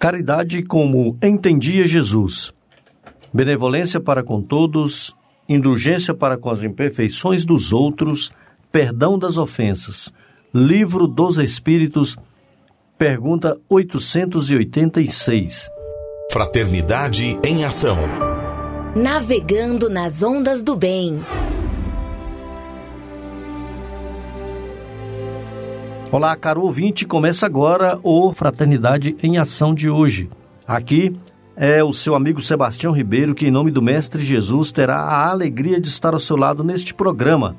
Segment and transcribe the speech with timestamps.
[0.00, 2.52] Caridade como entendia Jesus.
[3.34, 5.14] Benevolência para com todos,
[5.46, 8.32] indulgência para com as imperfeições dos outros,
[8.72, 10.10] perdão das ofensas.
[10.54, 12.16] Livro dos Espíritos,
[12.96, 15.68] pergunta 886.
[16.32, 17.98] Fraternidade em Ação.
[18.96, 21.20] Navegando nas ondas do bem.
[26.12, 30.28] Olá, caro ouvinte, começa agora o Fraternidade em Ação de hoje.
[30.66, 31.16] Aqui
[31.54, 35.80] é o seu amigo Sebastião Ribeiro que, em nome do Mestre Jesus, terá a alegria
[35.80, 37.54] de estar ao seu lado neste programa.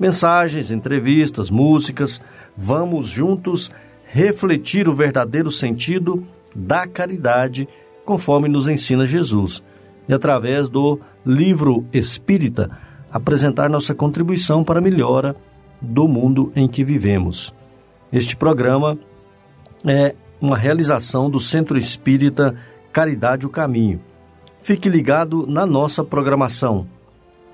[0.00, 2.20] Mensagens, entrevistas, músicas,
[2.56, 3.70] vamos juntos
[4.04, 6.24] refletir o verdadeiro sentido
[6.56, 7.68] da caridade,
[8.04, 9.62] conforme nos ensina Jesus,
[10.08, 12.68] e através do livro Espírita,
[13.12, 15.36] apresentar nossa contribuição para a melhora
[15.80, 17.54] do mundo em que vivemos.
[18.12, 18.98] Este programa
[19.86, 22.54] é uma realização do Centro Espírita
[22.92, 24.02] Caridade o Caminho.
[24.60, 26.86] Fique ligado na nossa programação.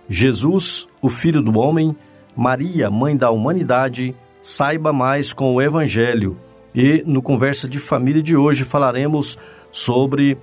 [0.09, 1.97] Jesus, o Filho do Homem,
[2.35, 6.37] Maria, Mãe da Humanidade, saiba mais com o Evangelho.
[6.75, 9.39] E no Conversa de Família de hoje falaremos
[9.71, 10.37] sobre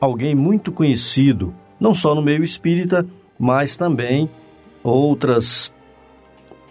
[0.00, 3.04] alguém muito conhecido, não só no meio espírita,
[3.36, 4.30] mas também
[4.84, 5.72] outras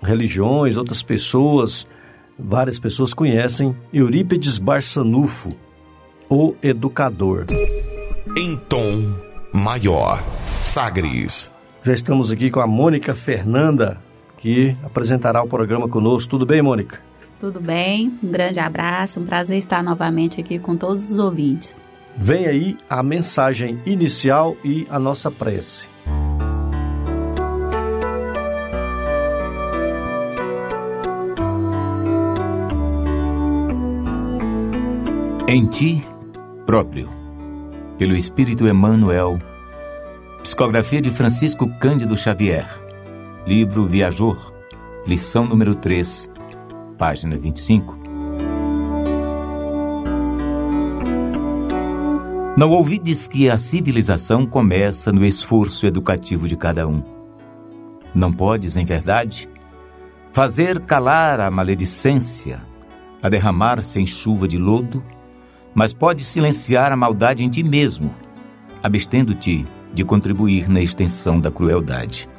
[0.01, 1.85] religiões, outras pessoas
[2.37, 5.55] Várias pessoas conhecem Eurípides Barçanufo,
[6.29, 7.45] o educador.
[8.37, 9.15] Em tom
[9.53, 10.21] maior,
[10.61, 11.53] Sagres.
[11.81, 14.01] Já estamos aqui com a Mônica Fernanda,
[14.37, 16.29] que apresentará o programa conosco.
[16.29, 16.99] Tudo bem, Mônica?
[17.39, 21.81] Tudo bem, um grande abraço, um prazer estar novamente aqui com todos os ouvintes.
[22.17, 25.94] Vem aí a mensagem inicial e a nossa prece.
[35.47, 36.03] Em ti
[36.65, 37.07] próprio,
[37.99, 39.37] pelo Espírito Emmanuel.
[40.41, 42.67] Psicografia de Francisco Cândido Xavier.
[43.45, 44.51] Livro Viajor.
[45.05, 46.31] Lição número 3,
[46.97, 47.95] página 25.
[52.57, 57.03] Não ouvides que a civilização começa no esforço educativo de cada um.
[58.15, 59.47] Não podes, em verdade,
[60.33, 62.65] fazer calar a maledicência,
[63.21, 65.03] a derramar-se em chuva de lodo
[65.75, 68.15] mas pode silenciar a maldade em ti mesmo,
[68.81, 72.29] abstendo-te de contribuir na extensão da crueldade.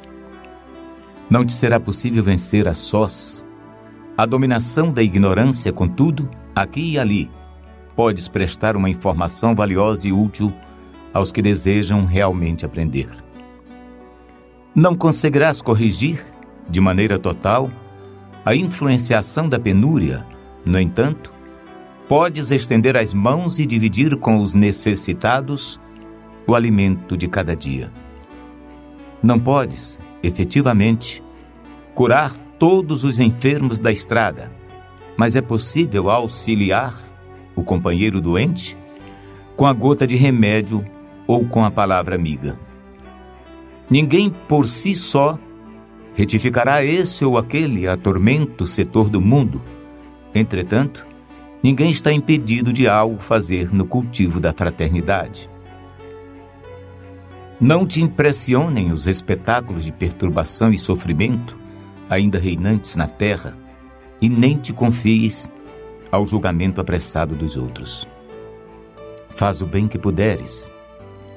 [1.29, 3.45] Não te será possível vencer a sós
[4.17, 7.29] a dominação da ignorância, contudo, aqui e ali,
[7.95, 10.51] podes prestar uma informação valiosa e útil
[11.13, 13.07] aos que desejam realmente aprender.
[14.73, 16.25] Não conseguirás corrigir,
[16.67, 17.69] de maneira total,
[18.43, 20.25] a influenciação da penúria,
[20.65, 21.31] no entanto,
[22.07, 25.79] podes estender as mãos e dividir com os necessitados
[26.47, 27.91] o alimento de cada dia.
[29.21, 31.23] Não podes, efetivamente,
[31.93, 34.51] curar todos os enfermos da estrada,
[35.17, 36.93] mas é possível auxiliar
[37.55, 38.77] o companheiro doente
[39.55, 40.85] com a gota de remédio
[41.25, 42.57] ou com a palavra amiga.
[43.89, 45.39] Ninguém por si só
[46.13, 49.61] retificará esse ou aquele atormento setor do mundo.
[50.33, 51.06] Entretanto,
[51.61, 55.49] ninguém está impedido de algo fazer no cultivo da fraternidade.
[57.59, 61.57] Não te impressionem os espetáculos de perturbação e sofrimento
[62.09, 63.57] ainda reinantes na terra,
[64.21, 65.51] e nem te confies
[66.11, 68.07] ao julgamento apressado dos outros.
[69.29, 70.71] Faz o bem que puderes.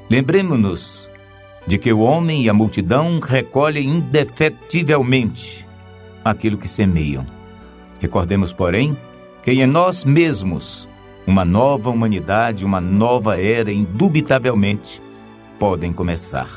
[0.08, 1.10] Lembremos-nos
[1.66, 5.66] de que o homem e a multidão recolhem indefectivelmente
[6.24, 7.26] aquilo que semeiam.
[8.00, 8.96] Recordemos, porém,
[9.42, 10.88] que em nós mesmos
[11.26, 15.00] uma nova humanidade, uma nova era, indubitavelmente,
[15.58, 16.48] podem começar.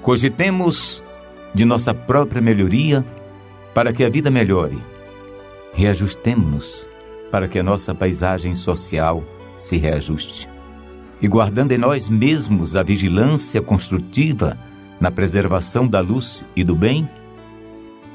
[0.00, 1.02] Cogitemos
[1.54, 3.04] de nossa própria melhoria
[3.74, 4.78] para que a vida melhore.
[5.74, 6.88] Reajustemos-nos
[7.30, 9.22] para que a nossa paisagem social
[9.58, 10.48] se reajuste.
[11.20, 14.58] E guardando em nós mesmos a vigilância construtiva
[15.00, 17.08] na preservação da luz e do bem,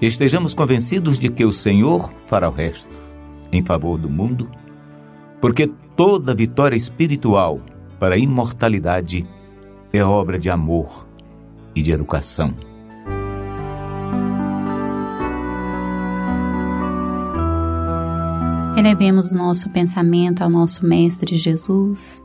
[0.01, 3.06] estejamos convencidos de que o Senhor fará o resto
[3.51, 4.49] em favor do mundo,
[5.39, 7.61] porque toda vitória espiritual
[7.99, 9.27] para a imortalidade
[9.91, 11.07] é obra de amor
[11.75, 12.53] e de educação.
[18.77, 22.23] Elevemos nosso pensamento ao nosso Mestre Jesus,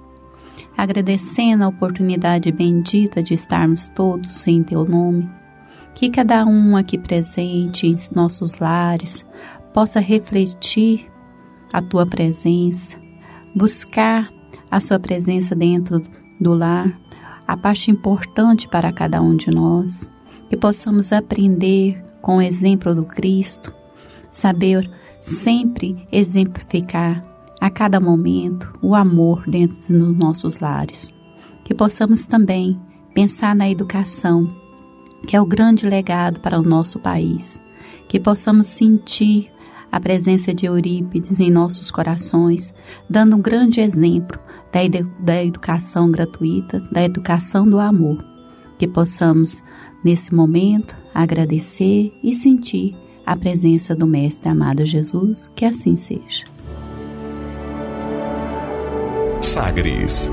[0.77, 5.31] agradecendo a oportunidade bendita de estarmos todos em Teu nome.
[5.95, 9.25] Que cada um aqui presente em nossos lares
[9.73, 11.12] possa refletir
[11.73, 13.01] a tua presença,
[13.55, 14.33] buscar
[14.71, 16.03] a sua presença dentro
[16.41, 16.99] do lar,
[17.47, 20.11] a parte importante para cada um de nós,
[20.49, 23.73] que possamos aprender com o exemplo do Cristo,
[24.31, 24.91] saber
[25.21, 27.25] sempre exemplificar
[27.61, 31.13] a cada momento o amor dentro dos nossos lares.
[31.65, 32.79] Que possamos também
[33.15, 34.53] pensar na educação,
[35.29, 37.61] que é o grande legado para o nosso país.
[38.09, 39.49] Que possamos sentir
[39.93, 42.73] a presença de Eurípides em nossos corações,
[43.09, 44.41] dando um grande exemplo
[44.73, 48.25] da, edu da educação gratuita, da educação do amor.
[48.79, 49.62] Que possamos,
[50.03, 52.97] nesse momento, agradecer e sentir
[53.27, 56.45] a presença do Mestre amado Jesus, que assim seja.
[59.43, 60.31] Sagres.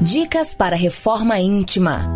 [0.00, 2.15] Dicas para reforma íntima.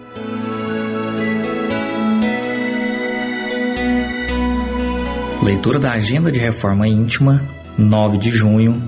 [5.41, 7.41] Leitura da Agenda de Reforma Íntima,
[7.75, 8.79] 9 de junho.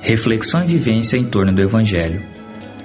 [0.00, 2.22] Reflexão e vivência em torno do Evangelho.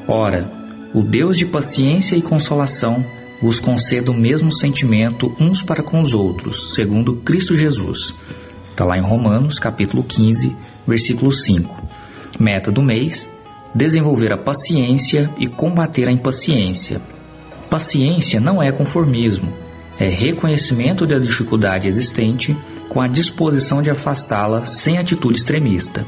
[0.07, 0.49] Ora,
[0.95, 3.05] o Deus de paciência e consolação
[3.39, 8.15] vos conceda o mesmo sentimento uns para com os outros, segundo Cristo Jesus.
[8.65, 10.55] Está lá em Romanos, capítulo 15,
[10.87, 11.87] versículo 5.
[12.39, 13.29] Meta do mês:
[13.75, 16.99] desenvolver a paciência e combater a impaciência.
[17.69, 19.53] Paciência não é conformismo,
[20.03, 22.55] é reconhecimento da dificuldade existente
[22.89, 26.05] com a disposição de afastá-la sem atitude extremista,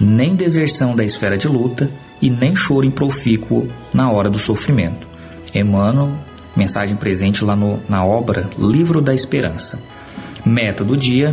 [0.00, 1.90] nem deserção da esfera de luta
[2.20, 5.06] e nem choro improfícuo na hora do sofrimento.
[5.54, 6.18] Emmanuel
[6.56, 9.78] Mensagem presente lá no, na obra Livro da Esperança.
[10.44, 11.32] Meta do dia: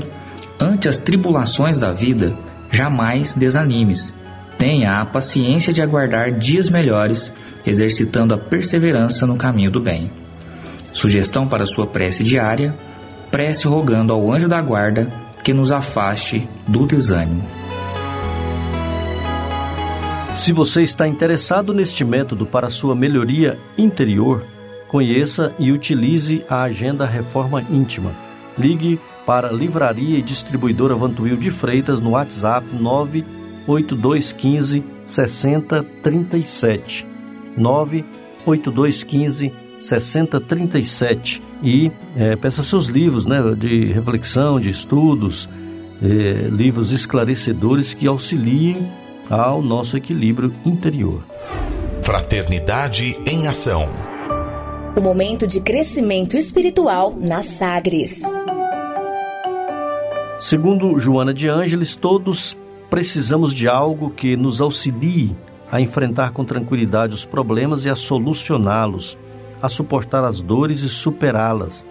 [0.60, 2.38] ante as tribulações da vida,
[2.70, 4.14] jamais desanimes.
[4.58, 7.34] Tenha a paciência de aguardar dias melhores,
[7.66, 10.12] exercitando a perseverança no caminho do bem.
[10.94, 12.74] Sugestão para sua prece diária:
[13.30, 15.12] prece rogando ao anjo da guarda
[15.44, 17.44] que nos afaste do desânimo.
[20.34, 24.44] Se você está interessado neste método para sua melhoria interior,
[24.94, 28.16] Conheça e utilize a Agenda Reforma Íntima.
[28.56, 37.08] Ligue para Livraria e Distribuidora Vantuil de Freitas no WhatsApp 98215 6037.
[37.58, 39.52] 98215
[39.86, 45.50] 6037 e é, peça seus livros né, de reflexão, de estudos,
[46.02, 48.92] é, livros esclarecedores que auxiliem
[49.30, 51.24] ao nosso equilíbrio interior.
[52.02, 53.90] Fraternidade em Ação
[54.96, 58.22] o momento de crescimento espiritual na Sagres.
[60.40, 62.56] Segundo Joana de Ângeles, todos
[62.92, 65.36] precisamos de algo que nos auxilie
[65.72, 69.18] a enfrentar com tranquilidade os problemas e a solucioná-los,
[69.64, 71.86] a suportar as dores e superá-las,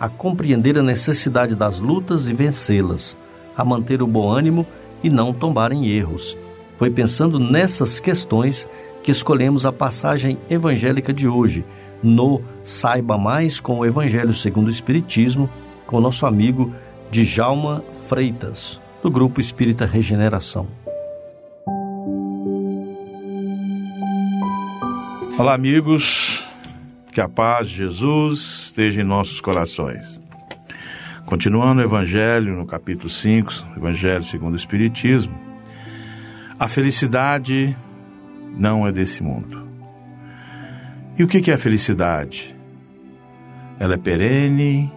[0.00, 3.16] a compreender a necessidade das lutas e vencê-las,
[3.56, 4.66] a manter o bom ânimo
[5.04, 6.36] e não tombar em erros.
[6.76, 8.68] Foi pensando nessas questões
[9.04, 11.64] que escolhemos a passagem evangélica de hoje
[12.02, 15.48] no Saiba Mais com o Evangelho segundo o Espiritismo,
[15.86, 16.74] com nosso amigo
[17.12, 20.66] Djalma Freitas, do Grupo Espírita Regeneração.
[25.38, 26.44] Olá, amigos,
[27.12, 30.18] que a paz de Jesus esteja em nossos corações.
[31.26, 35.38] Continuando o Evangelho, no capítulo 5, Evangelho segundo o Espiritismo,
[36.58, 37.76] a felicidade
[38.56, 39.62] não é desse mundo.
[41.18, 42.56] E o que é a felicidade?
[43.78, 44.90] Ela é perene?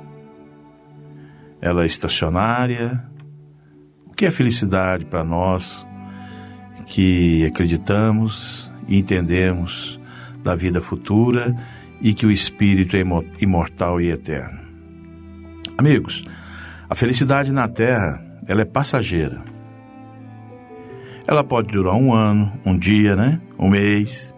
[1.60, 3.04] Ela é estacionária?
[4.06, 5.86] O que é felicidade para nós
[6.88, 10.00] que acreditamos e entendemos
[10.42, 11.54] da vida futura
[12.06, 13.04] e que o espírito é
[13.42, 14.60] imortal e eterno?
[15.76, 16.24] Amigos,
[16.88, 19.44] a felicidade na Terra, ela é passageira.
[21.26, 23.42] Ela pode durar um ano, um dia, né?
[23.58, 24.36] Um mês,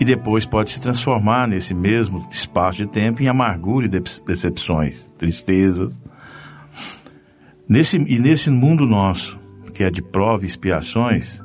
[0.00, 6.00] e depois pode se transformar nesse mesmo espaço de tempo em amargura e decepções, tristezas.
[7.68, 9.38] Nesse, e nesse mundo nosso,
[9.74, 11.42] que é de prova e expiações,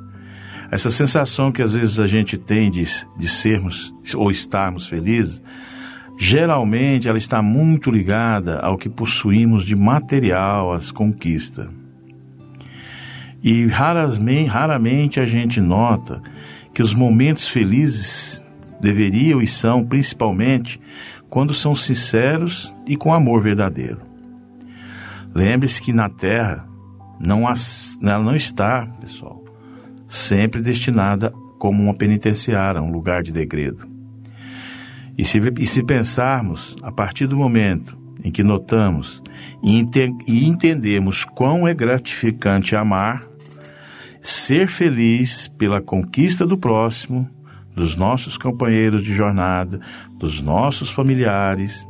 [0.72, 2.86] essa sensação que às vezes a gente tem de,
[3.18, 5.44] de sermos ou estarmos felizes,
[6.18, 11.70] geralmente ela está muito ligada ao que possuímos de material, às conquistas.
[13.44, 16.22] E raramente, raramente a gente nota
[16.74, 18.42] que os momentos felizes
[18.80, 20.80] deveriam e são principalmente
[21.30, 24.00] quando são sinceros e com amor verdadeiro.
[25.36, 26.66] Lembre-se que na terra
[27.20, 29.41] não, ela não está, pessoal,
[30.12, 33.88] sempre destinada como uma penitenciária, um lugar de degredo.
[35.18, 39.24] E se, e se pensarmos, a partir do momento em que notamos
[39.64, 43.24] e, ente, e entendemos quão é gratificante amar,
[44.20, 47.30] ser feliz pela conquista do próximo,
[47.74, 49.80] dos nossos companheiros de jornada,
[50.20, 51.88] dos nossos familiares,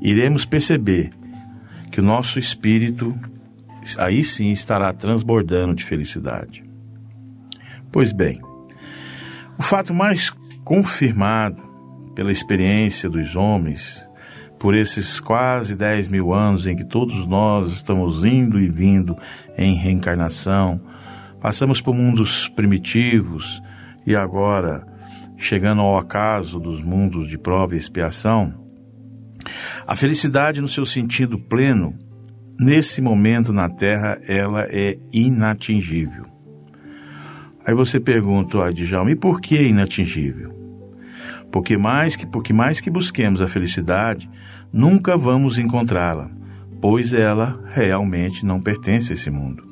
[0.00, 1.10] iremos perceber
[1.92, 3.14] que o nosso espírito
[3.98, 6.69] aí sim estará transbordando de felicidade.
[7.92, 8.40] Pois bem,
[9.58, 10.30] o fato mais
[10.64, 11.60] confirmado
[12.14, 14.08] pela experiência dos homens,
[14.58, 19.16] por esses quase 10 mil anos em que todos nós estamos indo e vindo
[19.56, 20.80] em reencarnação,
[21.40, 23.60] passamos por mundos primitivos
[24.06, 24.86] e agora
[25.36, 28.54] chegando ao acaso dos mundos de prova e expiação,
[29.86, 31.98] a felicidade no seu sentido pleno,
[32.58, 36.39] nesse momento na Terra, ela é inatingível.
[37.64, 40.58] Aí você pergunta, ah, Djalma, e por que inatingível?
[41.52, 44.30] Porque mais que porque mais que busquemos a felicidade,
[44.72, 46.30] nunca vamos encontrá-la,
[46.80, 49.62] pois ela realmente não pertence a esse mundo.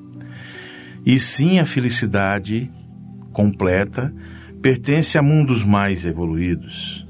[1.07, 2.71] E sim a felicidade
[3.33, 4.13] completa
[4.61, 7.07] pertence a mundos mais evoluídos,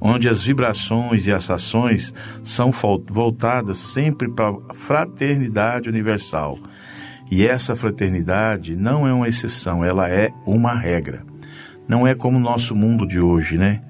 [0.00, 2.70] onde as vibrações e as ações são
[3.08, 6.58] voltadas sempre para a fraternidade universal.
[7.34, 11.24] E essa fraternidade não é uma exceção, ela é uma regra.
[11.88, 13.80] Não é como o nosso mundo de hoje, né?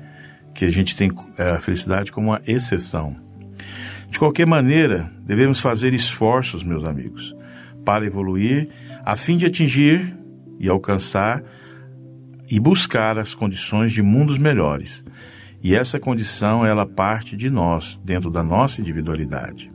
[0.55, 3.17] Que a gente tem é, a felicidade como uma exceção.
[4.09, 7.35] De qualquer maneira, devemos fazer esforços, meus amigos,
[7.85, 8.69] para evoluir,
[9.05, 10.17] a fim de atingir
[10.61, 11.43] e alcançar
[12.49, 15.05] e buscar as condições de mundos melhores.
[15.61, 19.69] E essa condição, ela parte de nós, dentro da nossa individualidade.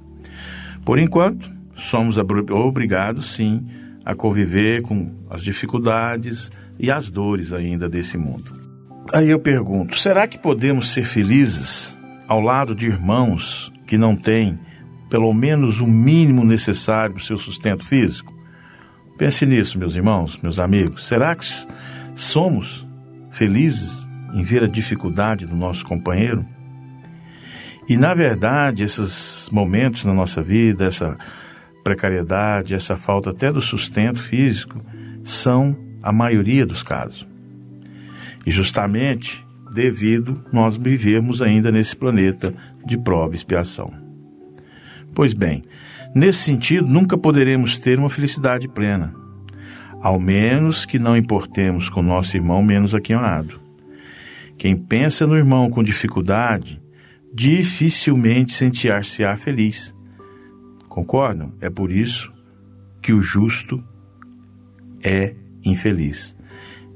[0.85, 3.65] Por enquanto, somos obrigados, sim,
[4.03, 8.51] a conviver com as dificuldades e as dores ainda desse mundo.
[9.13, 14.59] Aí eu pergunto: será que podemos ser felizes ao lado de irmãos que não têm
[15.09, 18.35] pelo menos o mínimo necessário para o seu sustento físico?
[19.17, 21.07] Pense nisso, meus irmãos, meus amigos.
[21.07, 21.45] Será que
[22.13, 22.85] somos
[23.31, 26.45] felizes em ver a dificuldade do nosso companheiro?
[27.89, 31.17] E, na verdade, esses momentos na nossa vida, essa
[31.87, 34.83] precariedade, essa falta até do sustento físico,
[35.23, 37.25] são a maioria dos casos.
[38.45, 42.53] E justamente devido nós vivermos ainda nesse planeta
[42.85, 43.93] de prova e expiação.
[45.15, 45.63] Pois bem,
[46.13, 49.13] nesse sentido, nunca poderemos ter uma felicidade plena
[50.01, 53.59] ao menos que não importemos com nosso irmão menos aquinhoado.
[54.57, 56.81] Quem pensa no irmão com dificuldade,
[57.33, 59.96] dificilmente sentir-se-á feliz.
[60.97, 61.53] Concordam?
[61.61, 62.33] É por isso
[63.03, 63.83] que o justo
[65.03, 66.35] é infeliz.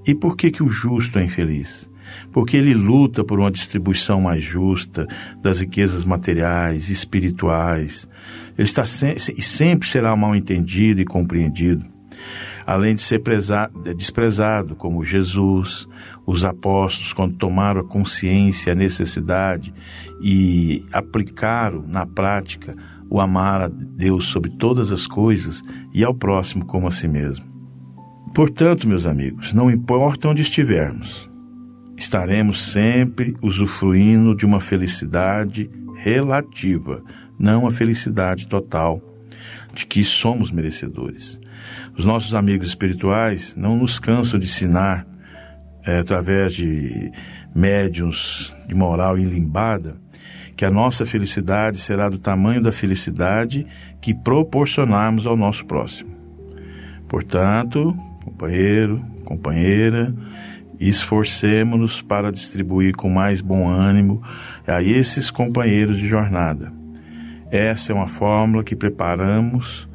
[0.08, 1.88] E por que, que o justo é infeliz?
[2.32, 5.06] Porque ele luta por uma distribuição mais justa
[5.40, 8.10] das riquezas materiais, espirituais.
[8.58, 11.86] Ele está se e sempre será mal entendido e compreendido
[12.66, 13.22] além de ser
[13.96, 15.88] desprezado, como Jesus,
[16.26, 19.74] os apóstolos, quando tomaram a consciência, a necessidade
[20.22, 22.76] e aplicaram na prática
[23.12, 25.62] o amar a Deus sobre todas as coisas
[25.94, 27.46] e ao próximo como a si mesmo.
[28.34, 31.30] Portanto, meus amigos, não importa onde estivermos,
[31.98, 37.04] estaremos sempre usufruindo de uma felicidade relativa,
[37.38, 39.02] não a felicidade total
[39.74, 41.38] de que somos merecedores.
[41.98, 45.06] Os nossos amigos espirituais não nos cansam de ensinar,
[45.84, 47.12] é, através de
[47.54, 50.00] médiums de moral ilimbada,
[50.56, 53.66] que a nossa felicidade será do tamanho da felicidade
[54.00, 56.12] que proporcionarmos ao nosso próximo.
[57.08, 60.14] Portanto, companheiro, companheira,
[60.80, 64.22] esforcemos-nos para distribuir com mais bom ânimo
[64.66, 66.74] a esses companheiros de jornada.
[67.52, 69.88] Essa é uma fórmula que preparamos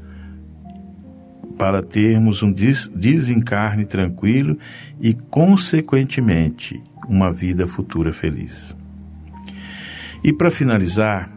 [1.56, 4.58] para termos um desencarne tranquilo
[5.00, 8.76] e, consequentemente, uma vida futura feliz.
[10.22, 11.30] E para finalizar,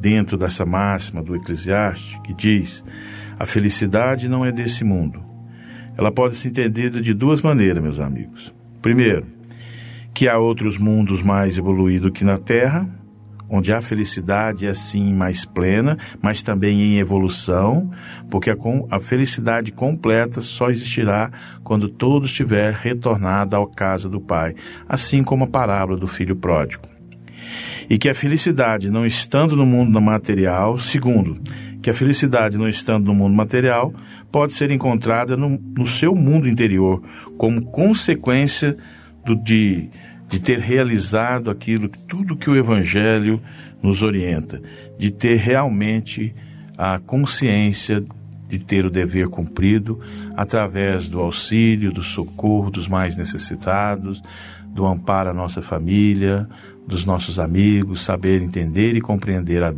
[0.00, 2.84] dentro dessa máxima do Eclesiastes, que diz:
[3.38, 5.22] a felicidade não é desse mundo.
[5.96, 8.52] Ela pode ser entendida de duas maneiras, meus amigos.
[8.80, 9.26] Primeiro,
[10.14, 12.88] que há outros mundos mais evoluídos que na Terra,
[13.48, 17.90] onde a felicidade é sim mais plena, mas também em evolução,
[18.30, 21.30] porque a, felicidade completa só existirá
[21.62, 24.54] quando todo estiver retornado à casa do Pai,
[24.88, 26.91] assim como a parábola do filho pródigo.
[27.88, 31.40] E que a felicidade não estando no mundo material, segundo,
[31.82, 33.92] que a felicidade não estando no mundo material,
[34.30, 37.02] pode ser encontrada no, no seu mundo interior,
[37.36, 38.76] como consequência
[39.24, 39.90] do, de,
[40.28, 43.42] de ter realizado aquilo, tudo que o Evangelho
[43.82, 44.62] nos orienta,
[44.98, 46.34] de ter realmente
[46.78, 48.02] a consciência
[48.52, 49.98] de ter o dever cumprido
[50.36, 54.20] através do auxílio, do socorro dos mais necessitados,
[54.66, 56.46] do amparo à nossa família,
[56.86, 59.74] dos nossos amigos, saber entender e compreender a,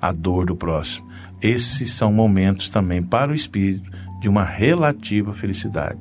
[0.00, 1.06] a dor do próximo.
[1.40, 3.90] Esses são momentos também para o espírito
[4.20, 5.98] de uma relativa felicidade.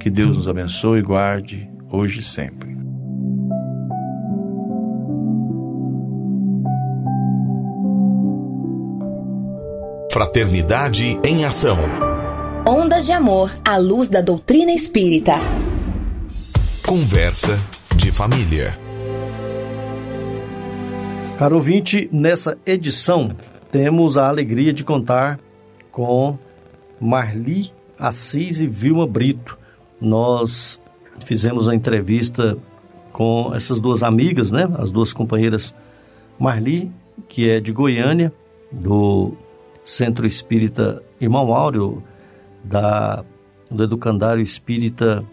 [0.00, 2.70] Que Deus nos abençoe e guarde hoje e sempre.
[10.12, 11.78] Fraternidade em Ação.
[12.66, 15.34] Ondas de Amor à luz da doutrina espírita.
[16.84, 17.58] Conversa
[17.94, 18.89] de família.
[21.40, 23.30] Caro ouvinte, nessa edição
[23.72, 25.40] temos a alegria de contar
[25.90, 26.36] com
[27.00, 29.56] Marli Assis e Vilma Brito.
[29.98, 30.78] Nós
[31.24, 32.58] fizemos a entrevista
[33.10, 34.68] com essas duas amigas, né?
[34.76, 35.74] As duas companheiras
[36.38, 36.92] Marli,
[37.26, 38.30] que é de Goiânia,
[38.70, 39.32] do
[39.82, 42.02] Centro Espírita Irmão Áureo,
[42.62, 43.24] da,
[43.70, 45.24] do Educandário Espírita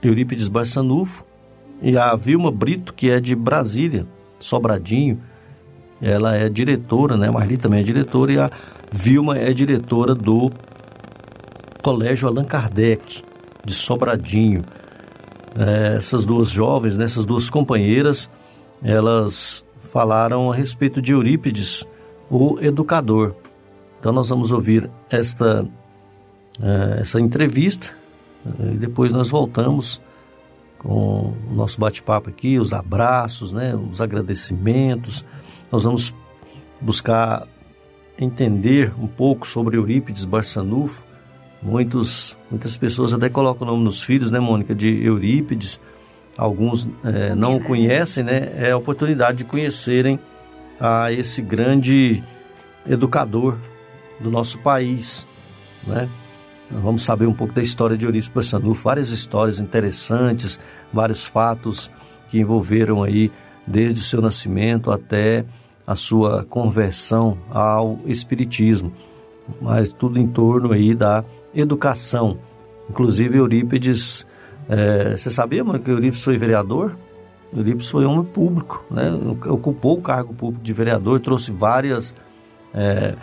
[0.00, 1.26] Eurípides Barçanufo,
[1.82, 4.06] e a Vilma Brito, que é de Brasília,
[4.38, 5.20] Sobradinho.
[6.00, 7.30] Ela é diretora, né?
[7.30, 8.50] Marli também é diretora, e a
[8.92, 10.50] Vilma é diretora do
[11.82, 13.22] Colégio Allan Kardec,
[13.64, 14.62] de Sobradinho.
[15.58, 18.28] É, essas duas jovens, né, essas duas companheiras,
[18.82, 21.86] elas falaram a respeito de Eurípides,
[22.30, 23.34] o educador.
[24.00, 25.66] Então nós vamos ouvir esta,
[26.60, 27.96] é, essa entrevista
[28.60, 30.00] e depois nós voltamos
[30.84, 35.24] com o nosso bate-papo aqui, os abraços, né, os agradecimentos.
[35.72, 36.14] Nós vamos
[36.80, 37.48] buscar
[38.18, 41.02] entender um pouco sobre Eurípides Barçanufo.
[41.62, 45.80] Muitos, muitas pessoas até colocam o nome nos filhos, né, Mônica, de Eurípides.
[46.36, 48.52] Alguns é, não o conhecem, né?
[48.56, 50.18] É a oportunidade de conhecerem
[50.78, 52.22] a esse grande
[52.86, 53.56] educador
[54.20, 55.26] do nosso país,
[55.86, 56.08] né?
[56.70, 60.58] Vamos saber um pouco da história de Eurípides Barçanufo, várias histórias interessantes,
[60.92, 61.90] vários fatos
[62.28, 63.30] que envolveram aí
[63.66, 65.44] desde seu nascimento até
[65.86, 68.92] a sua conversão ao espiritismo,
[69.60, 71.24] mas tudo em torno aí da
[71.54, 72.38] educação.
[72.88, 74.26] Inclusive Eurípides,
[74.68, 76.96] é, você sabia mano, que Eurípides foi vereador?
[77.54, 79.12] Eurípides foi homem público, né?
[79.46, 82.14] ocupou o cargo público de vereador, trouxe várias
[82.72, 83.14] é,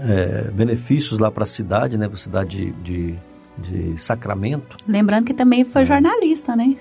[0.00, 2.06] é, benefícios lá para a cidade, né?
[2.06, 3.14] Para a cidade de,
[3.58, 4.76] de, de, Sacramento.
[4.86, 5.86] Lembrando que também foi é.
[5.86, 6.76] jornalista, né?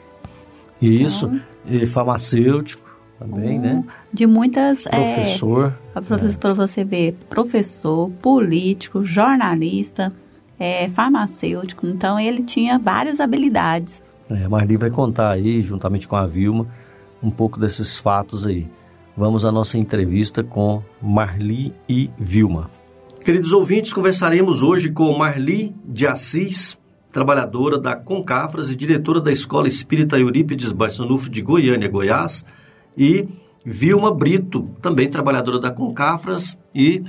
[0.81, 1.41] Isso, então...
[1.65, 2.85] e farmacêutico
[3.17, 3.83] também, né?
[4.11, 4.85] De muitas...
[4.87, 5.73] É, professor.
[5.95, 6.01] É,
[6.37, 10.11] para você ver, professor, político, jornalista,
[10.59, 11.87] é, farmacêutico.
[11.87, 14.01] Então, ele tinha várias habilidades.
[14.29, 16.67] É, Marli vai contar aí, juntamente com a Vilma,
[17.23, 18.67] um pouco desses fatos aí.
[19.15, 22.69] Vamos à nossa entrevista com Marli e Vilma.
[23.25, 26.77] Queridos ouvintes, conversaremos hoje com Marli de Assis,
[27.11, 32.45] trabalhadora da Concafras e diretora da Escola Espírita Eurípides Barçanufo de Goiânia, Goiás,
[32.95, 33.27] e
[33.65, 37.03] Vilma Brito, também trabalhadora da Concafras e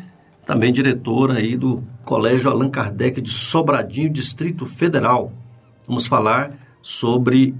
[0.46, 5.30] também diretora aí do Colégio Allan Kardec de Sobradinho, Distrito Federal.
[5.86, 7.54] Vamos falar sobre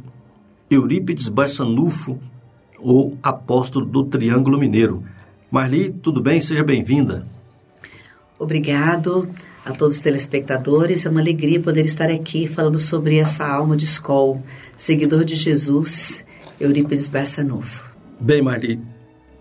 [0.71, 2.19] Eurípides Barçanufo,
[2.79, 5.05] o apóstolo do Triângulo Mineiro.
[5.51, 6.40] Marli, tudo bem?
[6.40, 7.36] Seja bem-vinda.
[8.38, 9.29] Obrigado
[9.64, 11.07] a todos os telespectadores.
[11.07, 14.42] É uma alegria poder estar aqui falando sobre essa alma de escola,
[14.77, 16.25] seguidor de Jesus,
[16.61, 17.96] Eurípides Barçanufo.
[18.20, 18.81] Bem, Marli,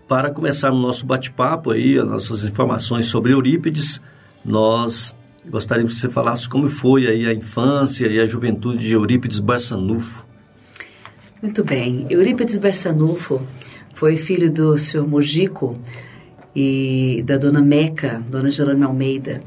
[0.08, 4.00] para começarmos o nosso bate-papo aí, as nossas informações sobre Eurípides,
[4.44, 5.14] nós
[5.48, 10.26] gostaríamos que você falasse como foi aí a infância e a juventude de Eurípides Barçanufo.
[11.42, 12.06] Muito bem.
[12.08, 13.46] Eurípides Barçanufo
[13.94, 15.78] foi filho do senhor Mojico,
[16.56, 19.42] e da dona Meca, dona Jerônimo Almeida.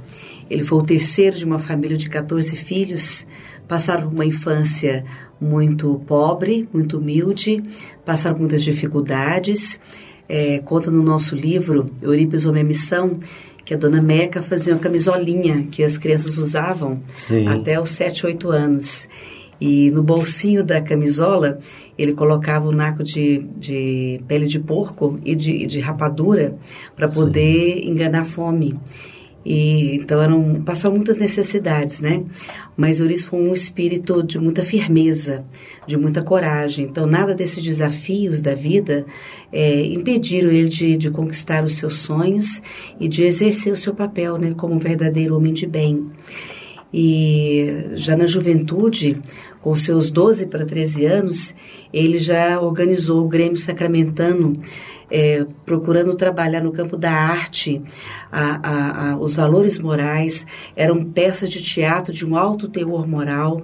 [0.47, 3.25] Ele foi o terceiro de uma família de 14 filhos,
[3.67, 5.03] passaram por uma infância
[5.41, 7.63] muito pobre, muito humilde,
[8.05, 9.79] passaram por muitas dificuldades.
[10.27, 13.17] É, conta no nosso livro, Eurípides Homem Missão,
[13.65, 17.47] que a dona Meca fazia uma camisolinha que as crianças usavam Sim.
[17.47, 19.09] até os 7, 8 anos.
[19.59, 21.59] E no bolsinho da camisola,
[21.99, 26.55] ele colocava o naco de, de pele de porco e de, de rapadura
[26.95, 27.89] para poder Sim.
[27.89, 28.79] enganar a fome.
[29.45, 32.23] E, então eram passaram muitas necessidades, né?
[32.77, 35.43] Mas Uris foi um espírito de muita firmeza,
[35.85, 36.85] de muita coragem.
[36.85, 39.05] Então nada desses desafios da vida
[39.51, 42.61] é, impediram ele de, de, conquistar os seus sonhos
[42.97, 44.53] e de exercer o seu papel, né?
[44.53, 46.09] Como um verdadeiro homem de bem.
[46.93, 49.21] E já na juventude,
[49.61, 51.55] com seus 12 para 13 anos,
[51.91, 54.53] ele já organizou o Grêmio Sacramentano,
[55.11, 57.81] é, procurando trabalhar no campo da arte,
[58.31, 60.45] a, a, a, os valores morais,
[60.75, 63.63] eram peças de teatro de um alto teor moral,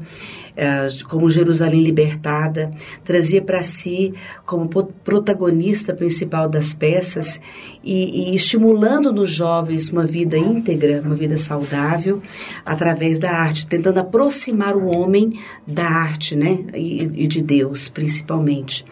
[1.09, 2.71] como Jerusalém Libertada,
[3.03, 4.13] trazia para si
[4.45, 7.41] como protagonista principal das peças
[7.83, 12.21] e, e, estimulando nos jovens uma vida íntegra, uma vida saudável,
[12.65, 18.85] através da arte, tentando aproximar o homem da arte, né, e, e de Deus, principalmente.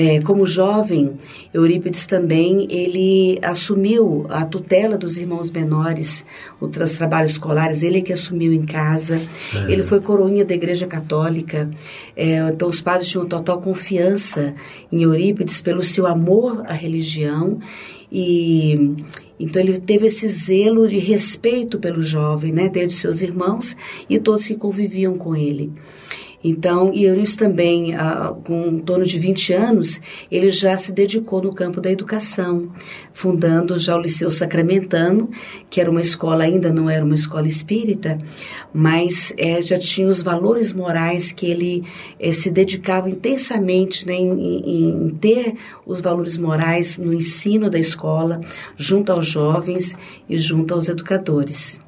[0.00, 1.18] É, como jovem,
[1.52, 6.24] Eurípides também ele assumiu a tutela dos irmãos menores,
[6.60, 9.20] os trabalhos escolares, ele que assumiu em casa.
[9.52, 9.72] É.
[9.72, 11.68] Ele foi coroinha da Igreja Católica.
[12.14, 14.54] É, então os padres tinham total confiança
[14.92, 17.58] em Eurípides pelo seu amor à religião
[18.10, 18.94] e
[19.40, 23.76] então ele teve esse zelo de respeito pelo jovem, né, desde seus irmãos
[24.08, 25.72] e todos que conviviam com ele.
[26.42, 31.52] Então, e também, ah, com em torno de 20 anos, ele já se dedicou no
[31.52, 32.70] campo da educação,
[33.12, 35.28] fundando já o Liceu Sacramentano,
[35.68, 38.18] que era uma escola, ainda não era uma escola espírita,
[38.72, 41.84] mas é, já tinha os valores morais que ele
[42.20, 47.78] é, se dedicava intensamente né, em, em, em ter os valores morais no ensino da
[47.78, 48.40] escola,
[48.76, 49.96] junto aos jovens
[50.28, 51.80] e junto aos educadores.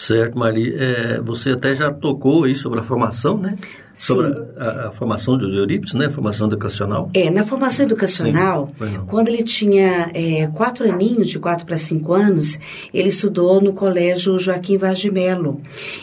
[0.00, 0.74] Certo, Mari.
[0.74, 3.54] É, você até já tocou aí sobre a formação, né?
[4.00, 6.06] Sobre a, a, formação de Eurípides, né?
[6.06, 7.10] A formação educacional.
[7.12, 8.72] É, na formação educacional,
[9.06, 12.58] quando ele tinha é, quatro aninhos, de quatro para cinco anos,
[12.94, 15.60] ele estudou no colégio Joaquim Vaz de Melo.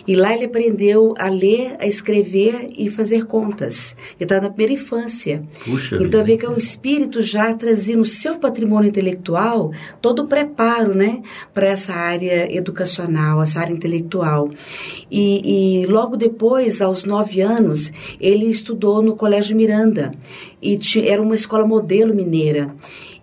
[0.08, 3.96] E lá ele aprendeu a ler, a escrever e fazer contas.
[4.12, 5.42] Ele estava na primeira infância.
[5.66, 10.28] Puxa então, vê que é um espírito já trazia no seu patrimônio intelectual todo o
[10.28, 11.24] preparo, né?
[11.52, 14.52] Para essa área educacional, essa área intelectual.
[15.10, 17.87] E, e logo depois, aos nove anos,
[18.20, 20.12] ele estudou no Colégio Miranda
[20.62, 22.74] e era uma escola modelo mineira.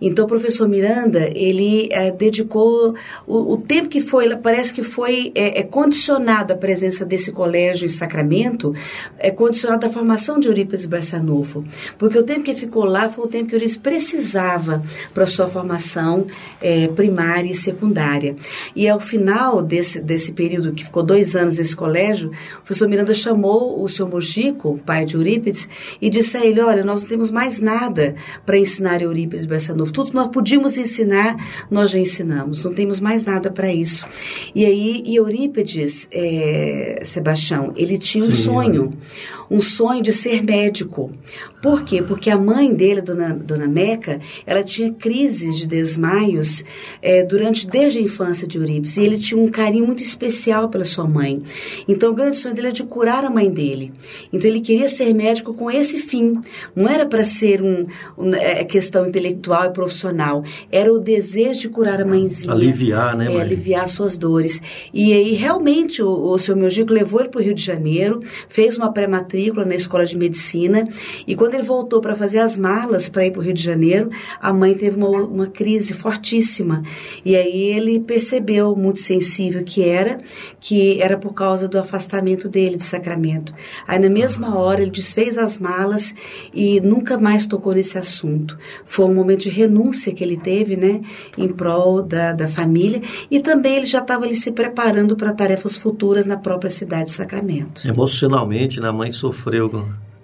[0.05, 2.93] Então, o professor Miranda, ele é, dedicou
[3.25, 7.87] o, o, tempo que foi, parece que foi é, é, condicionado a presença desse colégio
[7.87, 8.71] em Sacramento,
[9.17, 11.63] é condicionado à formação de Eurípides Barçanufo,
[11.97, 16.27] porque o tempo que ficou lá foi o tempo que Eurípides precisava para sua formação
[16.61, 18.35] é, primária e secundária.
[18.75, 23.15] E ao final desse, desse período, que ficou dois anos nesse colégio, o professor Miranda
[23.15, 25.67] chamou o senhor Mojico, pai de Eurípides,
[25.99, 28.13] e disse a ele, olha, nós não temos mais nada
[28.45, 31.37] para ensinar Eurípides Barçanufo, tudo que nós podíamos ensinar,
[31.71, 34.05] nós já ensinamos, não temos mais nada para isso.
[34.53, 38.93] E aí, Eurípides, é, Sebastião, ele tinha um Sim, sonho,
[39.49, 41.13] um sonho de ser médico.
[41.61, 42.01] Por quê?
[42.01, 46.63] Porque a mãe dele, Dona, Dona Meca, ela tinha crises de desmaios
[47.01, 50.83] é, durante, desde a infância de Eurípides, e ele tinha um carinho muito especial pela
[50.83, 51.41] sua mãe.
[51.87, 53.93] Então, o grande sonho dele era de curar a mãe dele.
[54.33, 56.39] Então, ele queria ser médico com esse fim.
[56.75, 57.85] Não era para ser um,
[58.17, 60.43] um é, questão intelectual e profissional.
[60.71, 62.51] Era o desejo de curar a mãezinha.
[62.51, 64.61] Aliviar, né, é, Aliviar suas dores.
[64.93, 68.77] E aí, realmente, o, o seu Melgico levou ele para o Rio de Janeiro, fez
[68.77, 70.87] uma pré-matrícula na escola de medicina,
[71.27, 74.09] e quando ele voltou para fazer as malas para ir para o Rio de Janeiro,
[74.39, 76.81] a mãe teve uma, uma crise fortíssima.
[77.23, 80.19] E aí ele percebeu, muito sensível que era,
[80.59, 83.53] que era por causa do afastamento dele de Sacramento.
[83.87, 86.13] Aí, na mesma hora, ele desfez as malas
[86.53, 88.57] e nunca mais tocou nesse assunto.
[88.85, 91.01] Foi um momento de renúncia que ele teve, né,
[91.37, 95.77] em prol da, da família, e também ele já estava ali se preparando para tarefas
[95.77, 97.87] futuras na própria cidade de Sacramento.
[97.87, 99.69] Emocionalmente, né, a mãe sofreu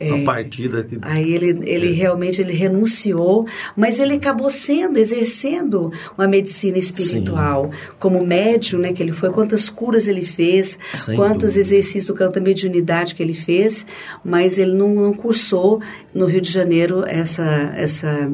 [0.01, 0.83] é, a partida.
[0.83, 0.97] Que...
[1.01, 1.91] Aí ele, ele é.
[1.91, 7.69] realmente ele renunciou, mas ele acabou sendo, exercendo uma medicina espiritual.
[7.71, 7.93] Sim.
[7.99, 11.59] Como médium, né, que ele foi, quantas curas ele fez, Sem quantos dúvida.
[11.59, 13.85] exercícios do campo da mediunidade que ele fez,
[14.23, 15.79] mas ele não, não cursou
[16.13, 18.29] no Rio de Janeiro essa, essa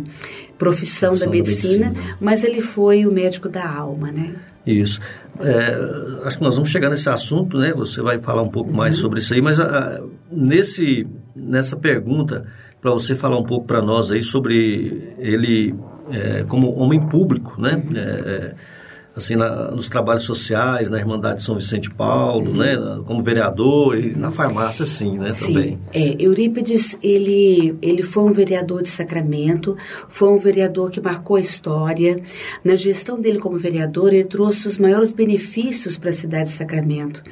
[0.58, 4.36] profissão, profissão da, medicina, da, medicina, mas ele foi o médico da alma, né?
[4.66, 5.00] Isso.
[5.40, 7.72] É, acho que nós vamos chegar nesse assunto, né?
[7.74, 8.76] Você vai falar um pouco uhum.
[8.76, 12.46] mais sobre isso aí, mas a, a, nesse, nessa pergunta,
[12.82, 15.74] para você falar um pouco para nós aí sobre ele
[16.12, 17.84] é, como homem público, né?
[17.96, 18.54] É, é
[19.18, 22.76] assim, na, nos trabalhos sociais, na Irmandade São Vicente Paulo, né?
[23.06, 25.32] Como vereador e na farmácia, sim, né?
[25.32, 25.54] Sim.
[25.54, 25.80] Também.
[25.94, 29.76] É, Eurípides, ele, ele foi um vereador de Sacramento,
[30.08, 32.20] foi um vereador que marcou a história.
[32.64, 37.24] Na gestão dele como vereador, ele trouxe os maiores benefícios para a cidade de Sacramento.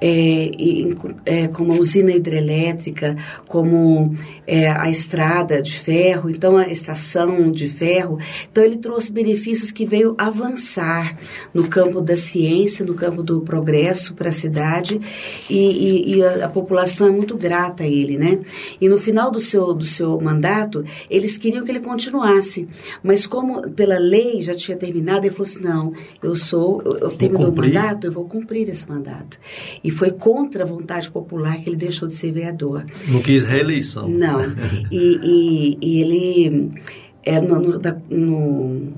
[0.00, 4.14] É, e, é, como a usina hidrelétrica, como
[4.46, 8.18] é, a estrada de ferro, então a estação de ferro.
[8.50, 11.13] Então ele trouxe benefícios que veio avançar
[11.52, 15.00] no campo da ciência, no campo do progresso para a cidade
[15.48, 18.40] e, e, e a, a, população é muito grata a ele, né?
[18.80, 22.66] E no final do seu, do seu mandato, eles queriam que ele continuasse,
[23.02, 27.10] mas como pela lei já tinha terminado, ele falou assim, não, eu sou, eu, eu
[27.10, 29.38] terminou o mandato, eu vou cumprir esse mandato.
[29.82, 32.84] E foi contra a vontade popular que ele deixou de ser vereador.
[33.08, 34.08] Não quis reeleição.
[34.08, 34.40] Não.
[34.90, 36.70] E, e, e ele,
[37.22, 38.92] é, no, no, no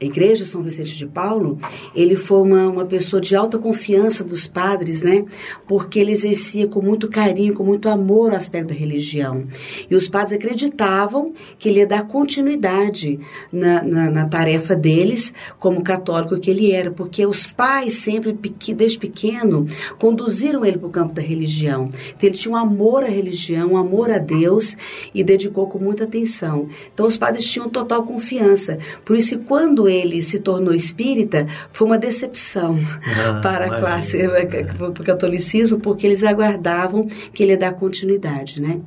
[0.00, 1.58] igreja São Vicente de Paulo,
[1.94, 5.24] ele foi uma, uma pessoa de alta confiança dos padres, né?
[5.66, 9.46] Porque ele exercia com muito carinho, com muito amor o aspecto da religião.
[9.90, 13.18] E os padres acreditavam que ele ia dar continuidade
[13.52, 18.38] na, na, na tarefa deles, como católico que ele era, porque os pais sempre,
[18.74, 19.66] desde pequeno,
[19.98, 21.88] conduziram ele para o campo da religião.
[22.10, 24.76] Então, ele tinha um amor à religião, um amor a Deus
[25.14, 26.68] e dedicou com muita atenção.
[26.92, 28.78] Então, os padres tinham total confiança.
[29.04, 34.44] Por isso, quando ele se tornou espírita, foi uma decepção ah, para a classe, eh,
[34.44, 38.80] para o catolicismo, porque eles aguardavam que ele ia dar continuidade, né?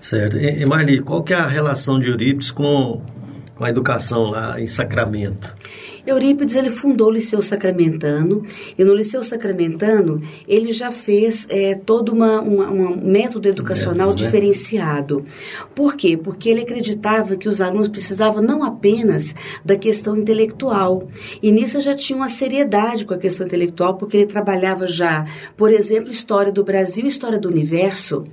[0.00, 0.36] Certo.
[0.36, 3.02] E, Marli, qual que é a relação de Eurípides com,
[3.54, 5.54] com a educação lá em Sacramento?
[6.08, 8.42] Eurípides ele fundou o Liceu Sacramentano
[8.78, 10.16] e no Liceu Sacramentano
[10.46, 14.26] ele já fez é, todo uma, uma, um método educacional Métodos, né?
[14.26, 15.24] diferenciado.
[15.74, 16.16] Por quê?
[16.16, 21.06] Porque ele acreditava que os alunos precisavam não apenas da questão intelectual
[21.42, 25.72] e nisso já tinha uma seriedade com a questão intelectual porque ele trabalhava já, por
[25.72, 28.24] exemplo, história do Brasil, história do universo.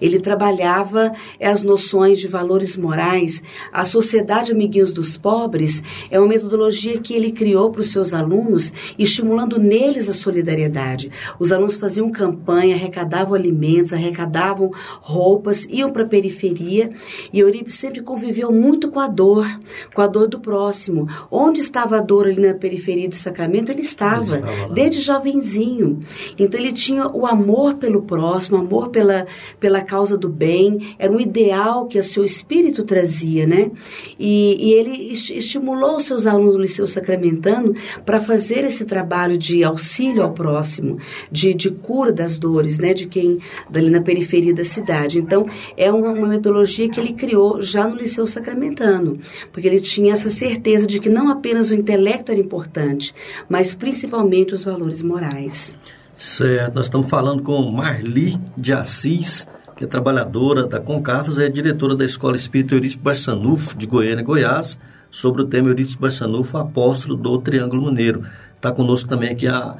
[0.00, 3.42] Ele trabalhava as noções de valores morais.
[3.72, 8.72] A Sociedade Amiguinhos dos Pobres é uma metodologia que ele criou para os seus alunos,
[8.98, 11.10] estimulando neles a solidariedade.
[11.38, 16.90] Os alunos faziam campanha, arrecadavam alimentos, arrecadavam roupas, iam para a periferia
[17.32, 19.46] e Eurípides sempre conviveu muito com a dor,
[19.94, 21.08] com a dor do próximo.
[21.30, 26.00] Onde estava a dor ali na periferia do Sacramento, ele estava, ele estava desde jovenzinho.
[26.38, 29.26] Então ele tinha o amor pelo próximo, amor pela
[29.58, 33.70] pela causa do bem, era um ideal que o seu espírito trazia, né?
[34.18, 37.74] E, e ele estimulou seus alunos do Liceu Sacramentano
[38.04, 40.98] para fazer esse trabalho de auxílio ao próximo,
[41.30, 42.94] de, de cura das dores, né?
[42.94, 43.38] De quem,
[43.70, 45.18] dali na periferia da cidade.
[45.18, 45.46] Então,
[45.76, 49.18] é uma, uma metodologia que ele criou já no Liceu Sacramentano,
[49.52, 53.14] porque ele tinha essa certeza de que não apenas o intelecto era importante,
[53.48, 55.74] mas principalmente os valores morais.
[56.16, 59.46] Certo, nós estamos falando com Marli de Assis,
[59.76, 64.76] que é trabalhadora da Concafos, é diretora da Escola Espírita Eurípides Barçanufo, de Goiânia, Goiás,
[65.10, 68.24] sobre o tema Eurípides Barçanufo, apóstolo do Triângulo Mineiro.
[68.56, 69.76] Está conosco também aqui a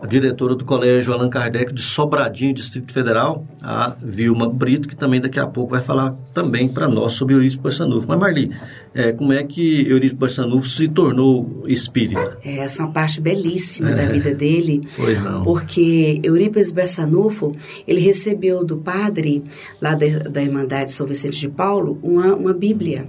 [0.00, 5.20] a diretora do Colégio Allan Kardec de Sobradinho, Distrito Federal, a Vilma Brito, que também
[5.20, 8.06] daqui a pouco vai falar também para nós sobre Eurípides Barçanufo.
[8.06, 8.54] Mas Marli,
[8.94, 12.38] é, como é que Eurípides Barçanufo se tornou espírita?
[12.44, 15.42] É, essa é uma parte belíssima é, da vida dele, pois não.
[15.42, 17.52] porque Eurípides Barçanufo,
[17.86, 19.42] ele recebeu do padre,
[19.80, 23.04] lá da, da Irmandade São Vicente de Paulo, uma, uma Bíblia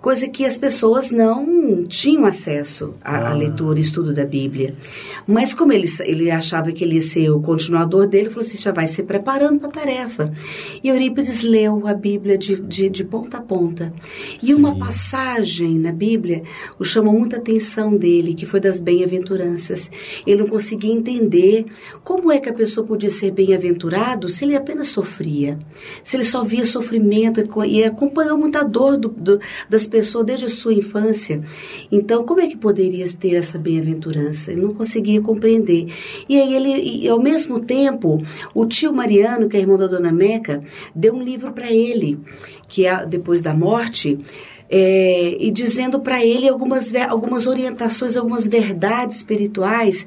[0.00, 3.34] coisa que as pessoas não tinham acesso à, ah.
[3.34, 4.74] leitura e estudo da Bíblia.
[5.26, 8.58] Mas como ele, ele achava que ele ia ser o continuador dele, ele falou assim,
[8.58, 10.32] já vai se preparando para a tarefa.
[10.82, 13.92] E Eurípides leu a Bíblia de, de, de ponta a ponta.
[14.42, 14.54] E Sim.
[14.54, 16.42] uma passagem na Bíblia
[16.78, 19.90] o chamou muita atenção dele, que foi das bem-aventuranças.
[20.26, 21.66] Ele não conseguia entender
[22.02, 25.58] como é que a pessoa podia ser bem-aventurado se ele apenas sofria,
[26.02, 30.48] se ele só via sofrimento e acompanhou muita dor do, do, das pessoa desde a
[30.48, 31.42] sua infância.
[31.90, 34.52] Então, como é que poderia ter essa bem-aventurança?
[34.52, 35.88] Ele não conseguia compreender.
[36.28, 38.18] E aí ele, e ao mesmo tempo,
[38.54, 40.62] o tio Mariano, que é irmão da dona Meca,
[40.94, 42.18] deu um livro para ele,
[42.68, 44.18] que é depois da morte,
[44.70, 50.06] é, e dizendo para ele algumas, algumas orientações, algumas verdades espirituais.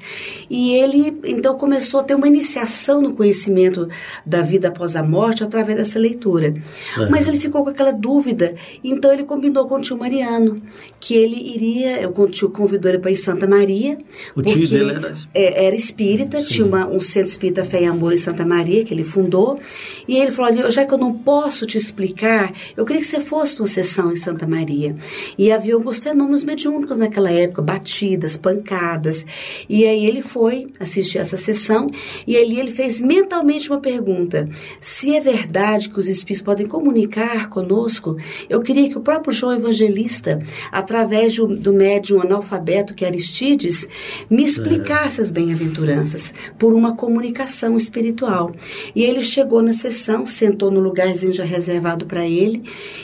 [0.50, 3.90] E ele então começou a ter uma iniciação no conhecimento
[4.26, 6.54] da vida após a morte através dessa leitura.
[6.98, 7.10] É.
[7.10, 10.62] Mas ele ficou com aquela dúvida, então ele combinou com o tio Mariano
[11.00, 13.98] que ele iria, o tio convidou ele para ir em Santa Maria,
[14.32, 16.48] o porque tio dele era, é, era espírita, Sim.
[16.48, 19.60] tinha uma, um centro espírita Fé e Amor em Santa Maria que ele fundou.
[20.08, 23.60] E ele falou: já que eu não posso te explicar, eu queria que você fosse
[23.60, 24.94] uma sessão em Santa Maria Maria.
[25.38, 29.26] E havia alguns fenômenos mediúnicos naquela época, batidas, pancadas.
[29.68, 31.88] E aí ele foi assistir essa sessão
[32.28, 34.48] e ali ele fez mentalmente uma pergunta:
[34.80, 38.18] se é verdade que os espíritos podem comunicar conosco,
[38.50, 40.40] eu queria que o próprio João Evangelista,
[40.72, 43.88] através do, do médium analfabeto que é Aristides,
[44.30, 48.52] me explicasse as bem-aventuranças por uma comunicação espiritual.
[48.96, 52.64] E ele chegou na sessão, sentou no lugarzinho já reservado para ele,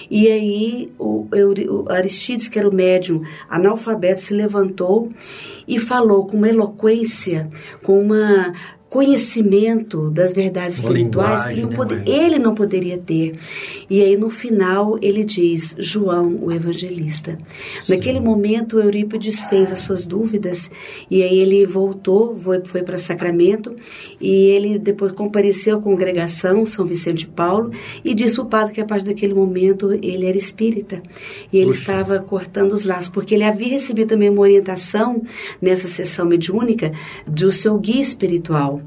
[0.10, 1.28] e aí o,
[1.90, 5.12] Aristides, que era o médium analfabeto, se levantou
[5.68, 7.50] e falou com uma eloquência,
[7.84, 8.54] com uma
[8.90, 13.38] conhecimento das verdades Uma espirituais que não né, ele não poderia ter.
[13.88, 17.38] E aí no final ele diz, João, o evangelista.
[17.84, 17.94] Sim.
[17.94, 20.72] Naquele momento Eurípides fez as suas dúvidas
[21.10, 23.76] e aí ele voltou, foi, foi para Sacramento
[24.20, 27.70] e ele depois compareceu à congregação São Vicente de Paulo
[28.04, 31.02] e disse ao padre que a partir daquele momento ele era espírita
[31.54, 31.80] e ele Puxa.
[31.80, 35.22] estava cortando os laços porque ele havia recebido também uma orientação
[35.62, 36.92] nessa sessão mediúnica
[37.28, 38.79] do seu guia espiritual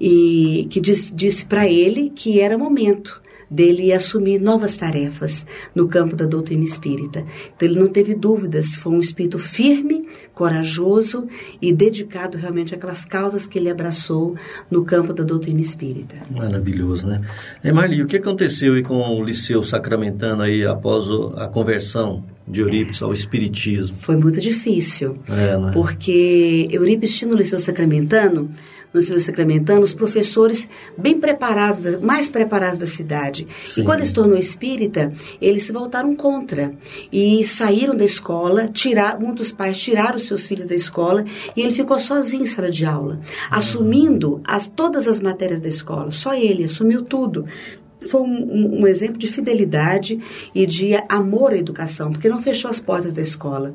[0.00, 6.16] e que disse, disse para ele que era momento dele assumir novas tarefas no campo
[6.16, 7.24] da doutrina espírita.
[7.54, 11.28] Então ele não teve dúvidas, foi um espírito firme, corajoso
[11.60, 14.34] e dedicado realmente àquelas causas que ele abraçou
[14.70, 16.16] no campo da doutrina espírita.
[16.30, 17.20] Maravilhoso, né?
[17.62, 22.62] E Marli, o que aconteceu aí com o Liceu Sacramentano aí após a conversão de
[22.62, 23.98] Eurípides ao Espiritismo?
[23.98, 25.70] Foi muito difícil, é, né?
[25.74, 28.50] porque Eurípides tinha no Liceu Sacramentano
[28.92, 33.46] no ensino sacramentano, os professores bem preparados, mais preparados da cidade.
[33.68, 33.80] Sim.
[33.80, 36.72] E quando ele se tornou espírita, eles se voltaram contra
[37.12, 41.24] e saíram da escola, tirar, muitos pais tiraram seus filhos da escola
[41.56, 43.20] e ele ficou sozinho em sala de aula, uhum.
[43.50, 46.10] assumindo as, todas as matérias da escola.
[46.10, 47.46] Só ele assumiu tudo
[48.08, 50.18] foi um, um, exemplo de fidelidade
[50.54, 53.72] e de amor à educação, porque não fechou as portas da escola.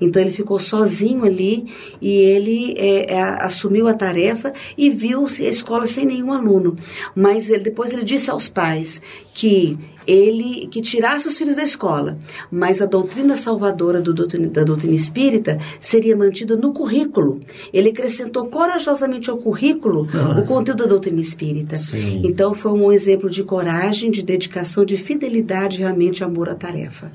[0.00, 1.66] Então ele ficou sozinho ali
[2.00, 6.76] e ele é, é, assumiu a tarefa e viu a escola sem nenhum aluno.
[7.14, 9.00] Mas ele, depois ele disse aos pais
[9.34, 12.16] que ele que tirasse os filhos da escola,
[12.50, 17.38] mas a doutrina salvadora do doutrina, da doutrina espírita seria mantida no currículo.
[17.72, 20.40] Ele acrescentou corajosamente ao currículo ah.
[20.40, 21.76] o conteúdo da doutrina espírita.
[21.76, 22.22] Sim.
[22.24, 27.12] Então foi um exemplo de coragem, de dedicação, de fidelidade, realmente amor à tarefa.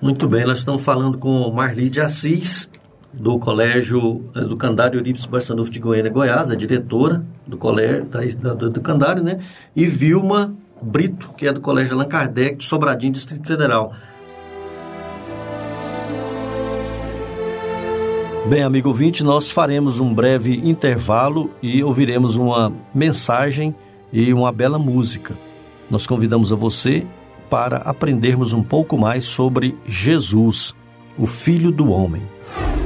[0.00, 2.68] Muito bem, nós estamos falando com Marli de Assis,
[3.12, 8.06] do Colégio eh, do Candário Eurípides Barçanufo de Goiânia, Goiás, a diretora do colégio
[8.56, 9.40] do, do Candário, né?
[9.76, 10.54] E Vilma
[10.84, 13.94] Brito, que é do Colégio Allan Kardec, de Sobradinho, Distrito Federal.
[18.46, 23.74] Bem, amigo ouvinte, nós faremos um breve intervalo e ouviremos uma mensagem
[24.12, 25.34] e uma bela música.
[25.90, 27.06] Nós convidamos a você
[27.48, 30.74] para aprendermos um pouco mais sobre Jesus,
[31.16, 32.22] o Filho do Homem.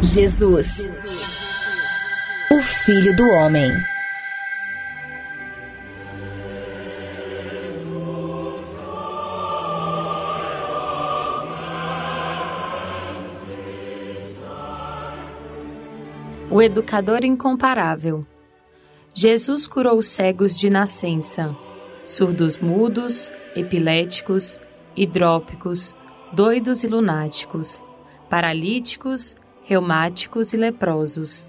[0.00, 0.86] Jesus,
[2.52, 3.68] o Filho do Homem.
[16.58, 18.26] O educador incomparável.
[19.14, 21.56] Jesus curou cegos de nascença,
[22.04, 24.58] surdos mudos, epiléticos,
[24.96, 25.94] hidrópicos,
[26.32, 27.80] doidos e lunáticos,
[28.28, 31.46] paralíticos, reumáticos e leprosos.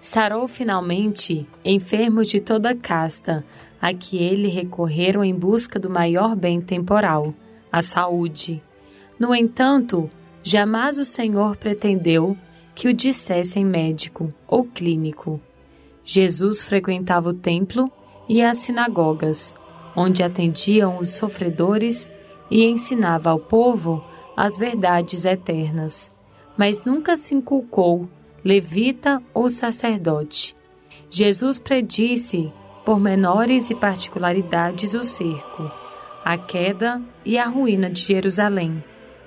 [0.00, 3.44] Sarou finalmente enfermos de toda casta,
[3.82, 7.34] a que ele recorreram em busca do maior bem temporal,
[7.72, 8.62] a saúde.
[9.18, 10.08] No entanto,
[10.44, 12.36] jamais o Senhor pretendeu
[12.74, 15.40] que o dissessem médico ou clínico.
[16.04, 17.90] Jesus frequentava o templo
[18.28, 19.54] e as sinagogas,
[19.96, 22.10] onde atendiam os sofredores
[22.50, 24.04] e ensinava ao povo
[24.36, 26.10] as verdades eternas,
[26.56, 28.08] mas nunca se inculcou
[28.44, 30.54] levita ou sacerdote.
[31.08, 32.52] Jesus predisse
[32.84, 35.70] pormenores e particularidades o cerco,
[36.22, 38.84] a queda e a ruína de Jerusalém,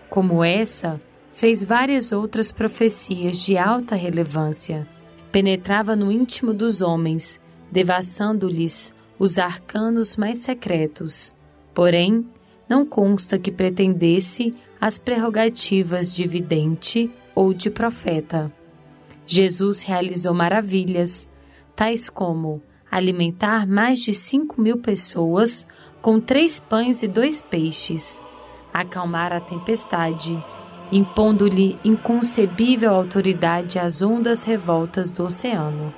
[0.10, 1.02] como essa
[1.38, 4.88] fez várias outras profecias de alta relevância.
[5.32, 7.40] Penetrava no íntimo dos homens,
[7.72, 11.32] devassando-lhes os arcanos mais secretos.
[11.76, 12.28] Porém,
[12.68, 18.52] não consta que pretendesse as prerrogativas de vidente ou de profeta.
[19.24, 21.30] Jesus realizou maravilhas,
[21.76, 25.68] tais como alimentar mais de cinco mil pessoas
[26.02, 28.20] com três pães e dois peixes,
[28.74, 30.44] acalmar a tempestade,
[30.92, 35.94] impondo-lhe inconcebível autoridade às ondas revoltas do oceano.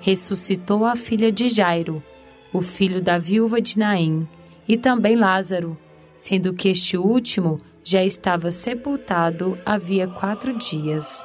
[0.00, 2.02] Ressuscitou a filha de Jairo,
[2.52, 4.26] o filho da viúva de Naim,
[4.66, 5.76] e também Lázaro,
[6.16, 11.24] sendo que este último já estava sepultado havia quatro dias.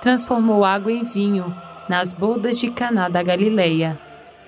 [0.00, 1.54] Transformou água em vinho
[1.88, 3.98] nas bodas de Caná da Galileia,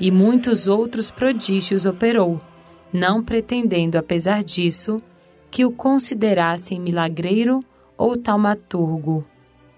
[0.00, 2.40] e muitos outros prodígios operou,
[2.92, 5.02] não pretendendo, apesar disso,
[5.50, 7.64] que o considerassem milagreiro
[7.98, 9.26] ou taumaturgo.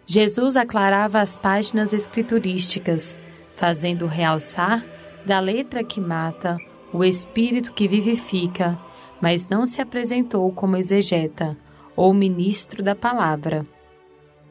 [0.06, 3.16] Jesus aclarava as páginas escriturísticas,
[3.56, 4.84] fazendo realçar
[5.24, 6.56] da letra que mata
[6.92, 8.78] o espírito que vivifica,
[9.20, 11.56] mas não se apresentou como exegeta
[11.96, 13.66] ou ministro da palavra.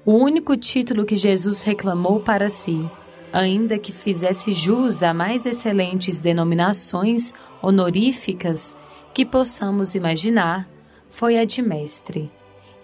[0.06, 2.90] O único título que Jesus reclamou para si,
[3.34, 8.76] ainda que fizesse jus a mais excelentes denominações honoríficas
[9.14, 10.70] que possamos imaginar,
[11.10, 12.32] foi a de mestre.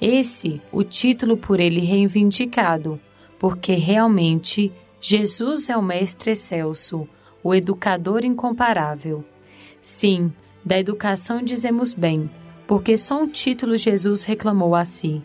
[0.08, 3.01] Esse, o título por ele reivindicado,
[3.39, 7.10] porque realmente Jesus é o mestre excelso,
[7.43, 9.26] o educador incomparável.
[9.82, 10.32] Sim,
[10.64, 12.30] da educação dizemos bem,
[12.68, 15.24] porque só um título Jesus reclamou a si.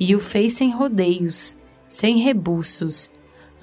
[0.00, 1.56] E o fez sem rodeios,
[1.86, 3.12] sem rebuços,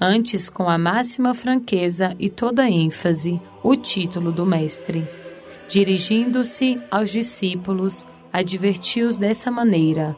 [0.00, 5.06] antes com a máxima franqueza e toda ênfase, o título do Mestre.
[5.68, 10.16] Dirigindo-se aos discípulos, advertiu-os dessa maneira: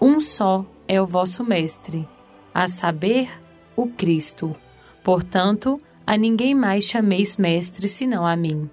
[0.00, 2.06] Um só é o vosso Mestre,
[2.52, 3.30] a saber,
[3.74, 4.54] o Cristo.
[5.02, 8.68] Portanto, a ninguém mais chameis Mestre senão a mim.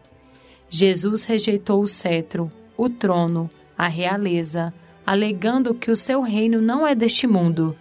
[0.69, 4.73] Jesus rejeitou o cetro, o trono, a realeza,
[5.05, 7.75] alegando que o seu reino não é deste mundo.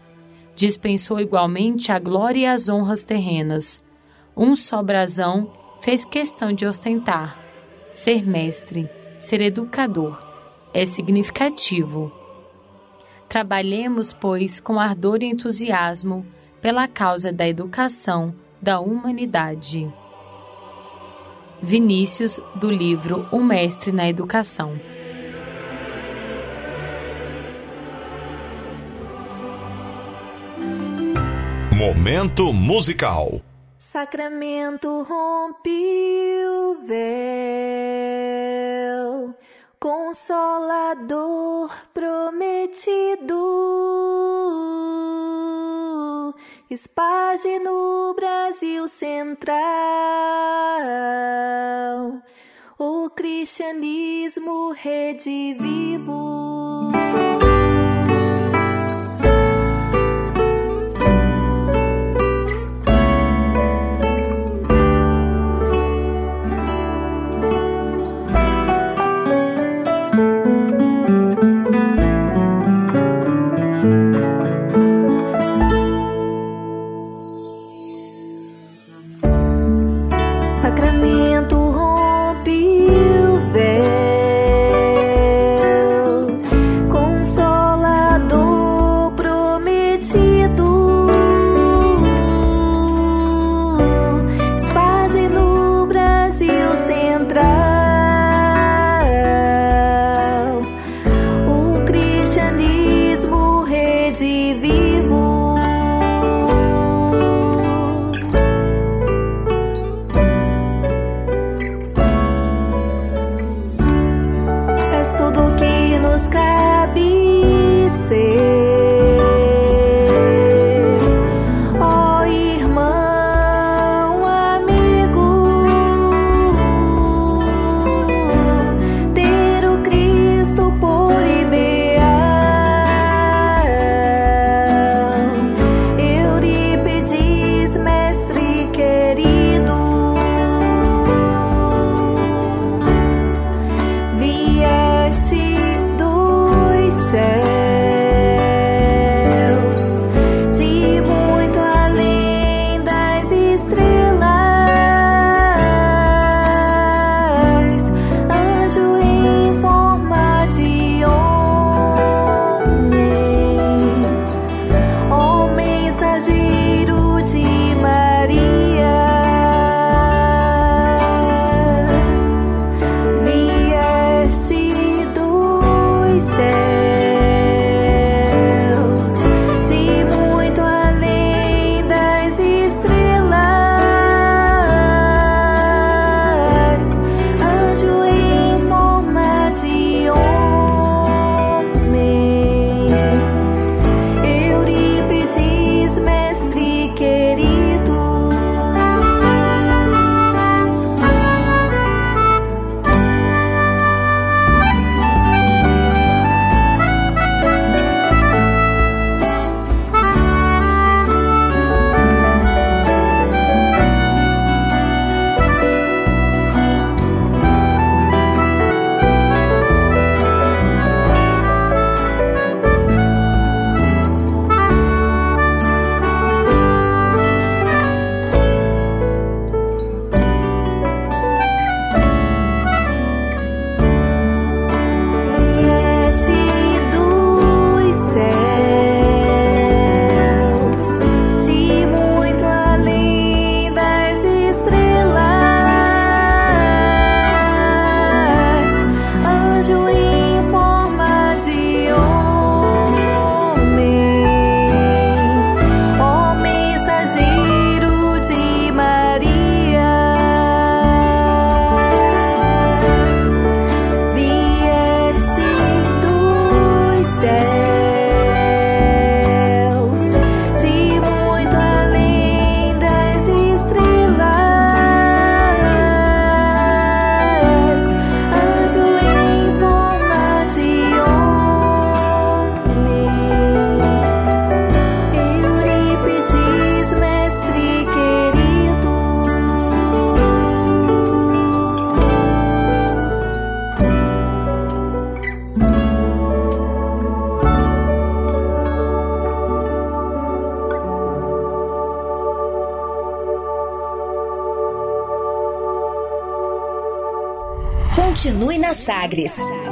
[0.55, 3.83] Dispensou igualmente a glória e as honras terrenas.
[4.37, 7.39] Um só brasão fez questão de ostentar.
[7.91, 8.89] Ser mestre,
[9.19, 10.23] ser educador,
[10.73, 12.22] é significativo.
[13.33, 16.27] Trabalhemos, pois, com ardor e entusiasmo
[16.61, 19.91] pela causa da educação da humanidade.
[21.63, 24.79] Vinícius, do livro O Mestre na Educação.
[31.75, 33.41] Momento musical.
[33.79, 37.03] Sacramento rompe o véu,
[39.83, 43.43] consolador prometido
[46.71, 49.57] Espage no Brasil Central
[52.79, 56.13] o cristianismo redivivo.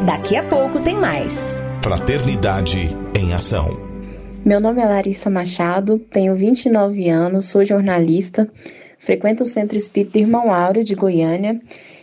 [0.04, 1.62] Daqui a pouco tem mais.
[1.84, 3.68] Fraternidade em Ação.
[4.44, 8.50] Meu nome é Larissa Machado, tenho 29 anos, sou jornalista,
[8.98, 11.60] frequento o Centro Espírita Irmão Áureo de Goiânia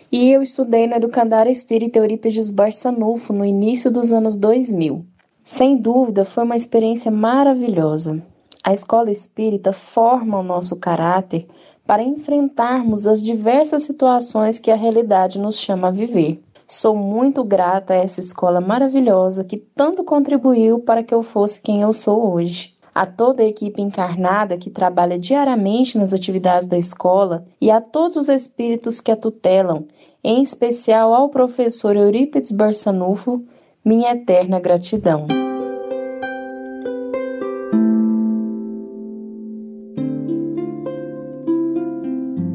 [0.09, 5.05] e eu estudei no Educandário Espírita Eurípides Barçanufo no início dos anos 2000.
[5.43, 8.23] Sem dúvida, foi uma experiência maravilhosa.
[8.63, 11.45] A escola espírita forma o nosso caráter
[11.85, 16.41] para enfrentarmos as diversas situações que a realidade nos chama a viver.
[16.69, 21.81] Sou muito grata a essa escola maravilhosa que tanto contribuiu para que eu fosse quem
[21.81, 22.75] eu sou hoje.
[22.93, 28.17] A toda a equipe encarnada que trabalha diariamente nas atividades da escola e a todos
[28.17, 29.85] os espíritos que a tutelam,
[30.21, 33.41] em especial ao professor Eurípides Barçanufo,
[33.85, 35.25] minha eterna gratidão.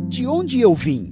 [0.07, 1.12] De onde eu vim?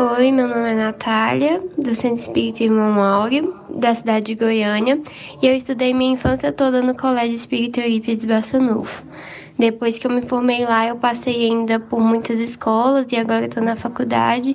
[0.00, 5.02] Oi, meu nome é Natália, do Centro Espírita Irmão Áureo, da cidade de Goiânia,
[5.42, 9.02] e eu estudei minha infância toda no Colégio Espírita Eurípides Barçanufo.
[9.58, 13.60] Depois que eu me formei lá, eu passei ainda por muitas escolas e agora estou
[13.60, 14.54] na faculdade,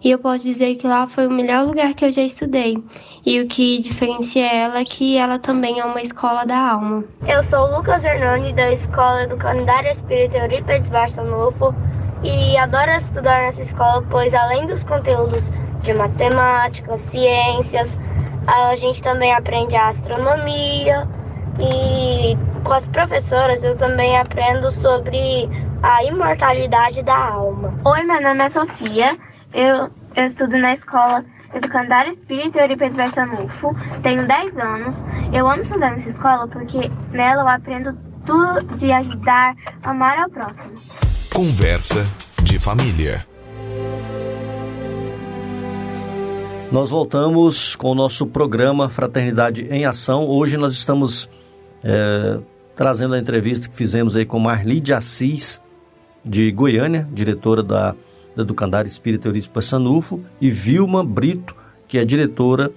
[0.00, 2.78] e eu posso dizer que lá foi o melhor lugar que eu já estudei.
[3.26, 7.02] E o que diferencia ela é que ela também é uma escola da alma.
[7.26, 11.74] Eu sou o Lucas Hernani, da Escola do Calendário Espírita Eurípides Barçanufo,
[12.24, 15.52] e adoro estudar nessa escola, pois além dos conteúdos
[15.82, 17.98] de matemática, ciências,
[18.46, 21.06] a gente também aprende a astronomia
[21.60, 25.48] e com as professoras eu também aprendo sobre
[25.82, 27.74] a imortalidade da alma.
[27.84, 29.18] Oi, meu nome é Sofia,
[29.52, 34.96] eu, eu estudo na escola Educandário Espírito Euripedes Barçanufo, tenho 10 anos.
[35.32, 40.74] Eu amo estudar nessa escola porque nela eu aprendo tudo de ajudar, amar ao próximo.
[41.34, 42.06] Conversa
[42.44, 43.26] de família.
[46.70, 50.28] Nós voltamos com o nosso programa Fraternidade em Ação.
[50.28, 51.28] Hoje nós estamos
[51.82, 52.38] é,
[52.76, 55.60] trazendo a entrevista que fizemos aí com Marli de Assis,
[56.24, 57.96] de Goiânia, diretora da,
[58.36, 61.56] da Educandário Espírita Eurípides Passanufo, e Vilma Brito,
[61.88, 62.70] que é diretora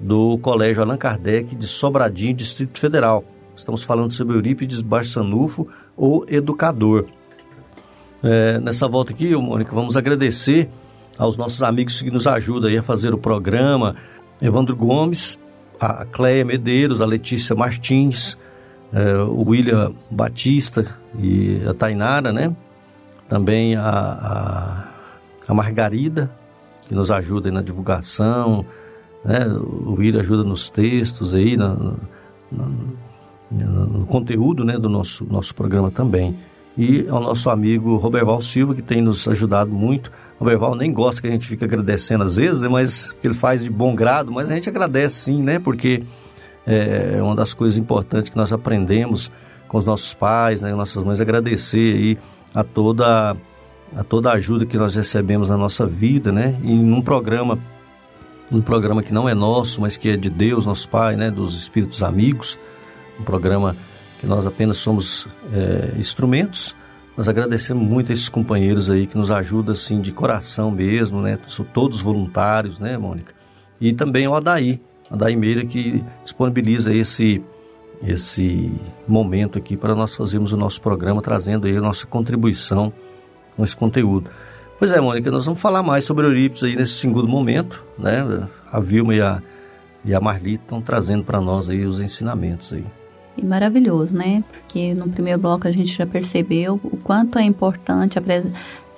[0.00, 3.22] do Colégio Allan Kardec de Sobradinho, Distrito Federal.
[3.54, 7.04] Estamos falando sobre Eurípides Barçanufo, o educador.
[8.22, 10.68] É, nessa volta aqui, Mônica, vamos agradecer
[11.16, 13.94] aos nossos amigos que nos ajudam a fazer o programa,
[14.40, 15.38] Evandro Gomes,
[15.80, 18.36] a Cleia Medeiros, a Letícia Martins,
[18.92, 22.54] é, o William Batista e a Tainara, né?
[23.28, 24.84] Também a, a,
[25.46, 26.30] a Margarida,
[26.88, 28.64] que nos ajuda na divulgação,
[29.24, 29.46] né?
[29.46, 31.98] O William ajuda nos textos aí, no,
[32.50, 32.88] no,
[33.50, 36.36] no conteúdo né, do nosso, nosso programa também
[36.78, 40.12] e ao nosso amigo Roberval Silva, que tem nos ajudado muito.
[40.38, 43.64] O Roberval nem gosta que a gente fique agradecendo às vezes, né, mas ele faz
[43.64, 45.58] de bom grado, mas a gente agradece sim, né?
[45.58, 46.04] Porque
[46.64, 49.32] é uma das coisas importantes que nós aprendemos
[49.66, 52.18] com os nossos pais, né, nossas mães, agradecer aí
[52.54, 53.36] a toda
[53.96, 56.60] a toda a ajuda que nós recebemos na nossa vida, né?
[56.62, 57.58] E num programa
[58.52, 61.54] um programa que não é nosso, mas que é de Deus, nosso Pai, né, dos
[61.54, 62.58] espíritos amigos,
[63.18, 63.76] um programa
[64.20, 66.74] que nós apenas somos é, instrumentos.
[67.16, 71.38] Nós agradecemos muito a esses companheiros aí que nos ajudam assim de coração mesmo, né?
[71.48, 73.34] São todos voluntários, né, Mônica?
[73.80, 77.42] E também o Adaí, Adaí Meira que disponibiliza esse
[78.00, 78.72] esse
[79.08, 82.92] momento aqui para nós fazermos o nosso programa, trazendo aí a nossa contribuição
[83.56, 84.30] com esse conteúdo.
[84.78, 88.48] Pois é, Mônica, nós vamos falar mais sobre Eurípides aí nesse segundo momento, né?
[88.70, 89.42] A Vilma e a,
[90.04, 92.84] e a Marli estão trazendo para nós aí os ensinamentos aí.
[93.38, 94.42] E maravilhoso, né?
[94.50, 98.22] Porque no primeiro bloco a gente já percebeu o quanto é importante a,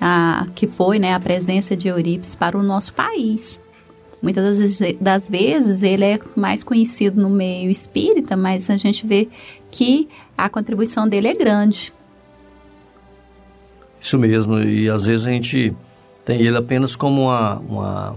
[0.01, 3.61] a que foi né, a presença de Eurípides para o nosso país.
[4.22, 9.07] Muitas das vezes, das vezes ele é mais conhecido no meio espírita, mas a gente
[9.07, 9.28] vê
[9.70, 11.93] que a contribuição dele é grande.
[14.01, 15.74] Isso mesmo, e às vezes a gente
[16.24, 18.16] tem ele apenas como uma, uma,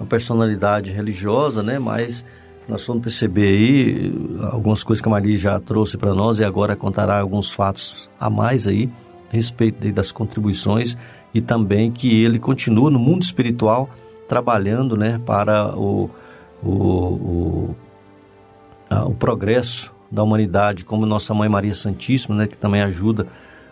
[0.00, 1.78] uma personalidade religiosa, né?
[1.78, 2.24] Mas
[2.68, 4.12] nós vamos perceber aí
[4.50, 8.30] algumas coisas que a Maria já trouxe para nós e agora contará alguns fatos a
[8.30, 8.90] mais aí
[9.30, 10.96] a respeito das contribuições
[11.34, 13.90] e também que ele continua no mundo espiritual
[14.28, 16.08] trabalhando né, para o,
[16.62, 17.76] o, o,
[18.88, 23.26] a, o progresso da humanidade, como Nossa Mãe Maria Santíssima, né, que também ajuda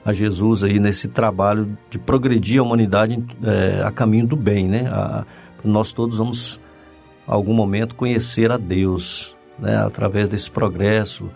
[0.05, 4.89] a Jesus aí nesse trabalho de progredir a humanidade é, a caminho do bem, né?
[4.89, 5.25] A,
[5.63, 6.61] nós todos vamos,
[7.33, 9.77] algum momento, conhecer a Deus, né?
[9.77, 11.31] Através desse progresso,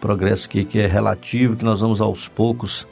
[0.00, 2.86] progresso que, que é relativo, que nós vamos aos poucos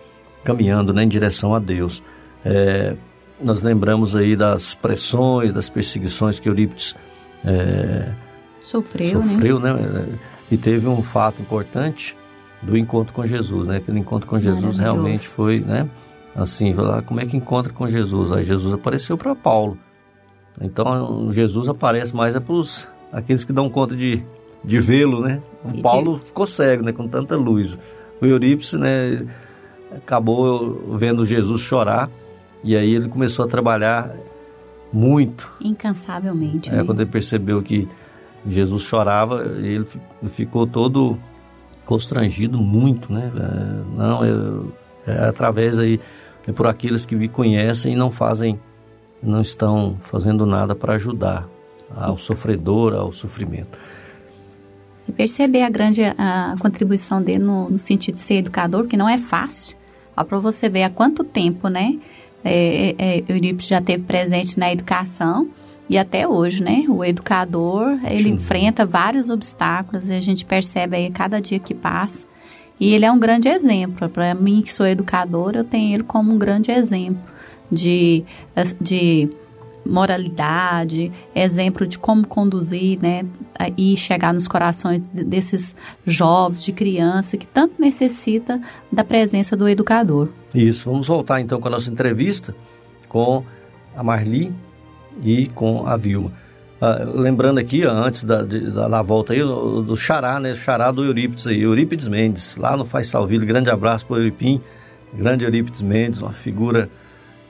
[0.44, 2.02] caminhando né, em direção a Deus.
[2.44, 2.94] É,
[3.40, 6.94] nós lembramos aí das pressões, das perseguições que Eurípides
[7.44, 8.12] é,
[8.62, 9.72] sofreu, sofreu né?
[9.74, 10.18] né?
[10.50, 12.16] E teve um fato importante
[12.62, 13.76] do encontro com Jesus, né?
[13.76, 15.88] Aquele encontro com Jesus realmente foi, né?
[16.34, 18.32] Assim, lá, como é que encontra com Jesus?
[18.32, 19.78] Aí Jesus apareceu para Paulo.
[20.60, 24.22] Então Jesus aparece mais é para os aqueles que dão conta de,
[24.64, 25.40] de vê-lo, né?
[25.64, 26.92] O Paulo ficou cego, né?
[26.92, 27.78] Com tanta luz.
[28.20, 29.26] O Eurípides, né?
[29.96, 32.10] Acabou vendo Jesus chorar
[32.62, 34.14] e aí ele começou a trabalhar
[34.92, 35.50] muito.
[35.60, 36.70] Incansavelmente.
[36.70, 36.84] É, né?
[36.84, 37.88] quando ele percebeu que
[38.46, 39.86] Jesus chorava, ele
[40.28, 41.18] ficou todo
[41.84, 43.32] constrangido muito, né?
[43.34, 44.72] É, não, eu,
[45.06, 46.00] é através aí,
[46.46, 48.58] é por aqueles que me conhecem e não fazem,
[49.22, 51.48] não estão fazendo nada para ajudar
[51.94, 53.78] ao sofredor, ao sofrimento.
[55.06, 59.08] E perceber a grande a contribuição dele no, no sentido de ser educador, que não
[59.08, 59.76] é fácil.
[60.14, 61.98] Para você ver há quanto tempo, né?
[62.44, 65.48] É, é, Eurípides já teve presente na educação
[65.88, 66.84] e até hoje, né?
[66.88, 68.34] O educador, ele Sim.
[68.34, 72.26] enfrenta vários obstáculos e a gente percebe aí cada dia que passa.
[72.80, 74.08] E ele é um grande exemplo.
[74.08, 77.37] Para mim, que sou educadora, eu tenho ele como um grande exemplo
[77.70, 78.24] de,
[78.80, 79.28] de
[79.84, 83.24] moralidade, exemplo de como conduzir, né,
[83.76, 85.74] e chegar nos corações desses
[86.06, 88.60] jovens, de criança que tanto necessita
[88.92, 90.28] da presença do educador.
[90.54, 92.54] Isso, vamos voltar então com a nossa entrevista
[93.08, 93.42] com
[93.96, 94.52] a Marli
[95.22, 96.32] e com a Vilma.
[96.80, 100.54] Uh, lembrando aqui, antes da, da, da, volta aí, do, Xará, né?
[100.54, 103.44] Xará do Eurípides aí, Eurípides Mendes, lá no Faz Salville.
[103.44, 104.60] Grande abraço para o Euripim,
[105.12, 106.88] grande Eurípides Mendes, uma figura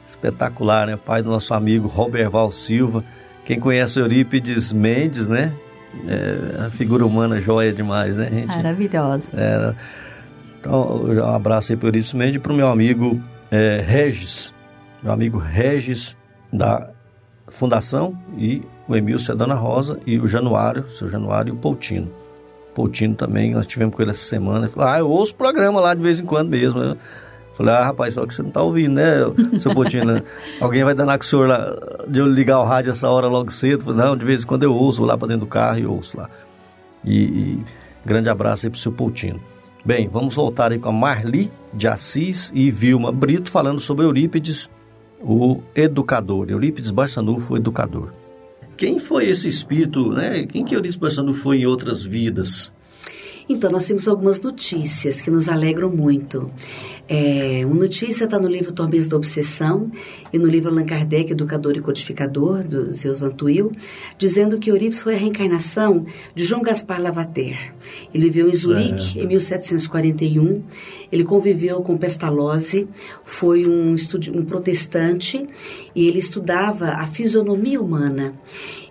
[0.09, 0.97] espetacular, né?
[0.97, 3.05] Pai do nosso amigo Roberval Silva.
[3.45, 5.53] Quem conhece o Eurípides Mendes, né?
[6.07, 8.49] É, a figura humana joia demais, né, gente?
[8.49, 9.29] Maravilhosa.
[9.35, 9.71] É,
[10.61, 14.55] então, um abraço aí para o Eurípides Mendes e para o meu amigo é, Regis,
[15.03, 16.17] meu amigo Regis
[16.53, 16.91] da
[17.49, 21.57] Fundação e o Emílio, a Dona Rosa e o Januário, o seu Januário e o
[21.57, 22.11] Poutino.
[22.75, 24.61] Poutino também, nós tivemos com ele essa semana.
[24.61, 26.81] Ele falou, ah, eu ouço o programa lá de vez em quando mesmo.
[26.81, 26.97] Eu
[27.59, 29.15] falei, ah, rapaz, só que você não tá ouvindo, né,
[29.59, 30.23] seu Poutino?
[30.61, 31.75] Alguém vai danar com o senhor lá,
[32.07, 33.85] de eu ligar o rádio essa hora logo cedo?
[33.85, 35.87] falei, não, de vez em quando eu ouço, vou lá para dentro do carro e
[35.87, 36.31] ouço lá.
[37.05, 37.65] E, e
[38.07, 39.41] grande abraço aí pro seu Poutino.
[39.85, 44.71] Bem, vamos voltar aí com a Marli de Assis e Vilma Brito falando sobre Eurípides
[45.21, 48.13] o educador, Eurípides Barçanufo, o educador.
[48.77, 50.47] Quem foi esse espírito, né?
[50.47, 52.73] Quem que Eurípides Barçanufo foi em outras vidas?
[53.49, 56.47] Então, nós temos algumas notícias que nos alegram muito.
[57.09, 59.91] É, uma notícia está no livro Tormento da Obsessão
[60.31, 63.73] e no livro Allan Kardec, Educador e Codificador, do Zeus Van Tuyl,
[64.19, 67.75] dizendo que Eurípides foi a reencarnação de João Gaspar Lavater.
[68.13, 69.23] Ele viveu em Zurique é.
[69.23, 70.63] em 1741,
[71.11, 72.87] ele conviveu com Pestalozzi,
[73.25, 73.97] foi um,
[74.35, 75.47] um protestante
[75.95, 78.35] e ele estudava a fisionomia humana.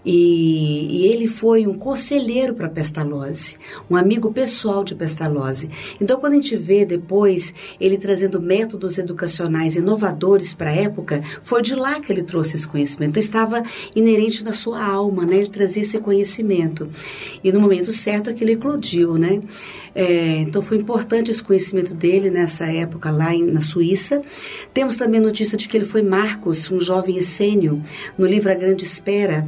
[0.10, 3.58] E, e ele foi um conselheiro para Pestalozzi,
[3.90, 5.70] um amigo pessoal de Pestalozzi.
[6.00, 11.62] Então, quando a gente vê depois ele trazendo métodos educacionais inovadores para a época, foi
[11.62, 13.10] de lá que ele trouxe esse conhecimento.
[13.10, 15.40] Então, estava inerente na sua alma, né?
[15.40, 16.88] Ele trazia esse conhecimento.
[17.44, 19.42] E no momento certo aquilo eclodiu, né?
[19.94, 24.22] É, então, foi importante esse conhecimento dele nessa época lá em, na Suíça.
[24.74, 27.82] Temos também notícia de que ele foi Marcos, um jovem essênio,
[28.18, 29.46] no livro A Grande Espera.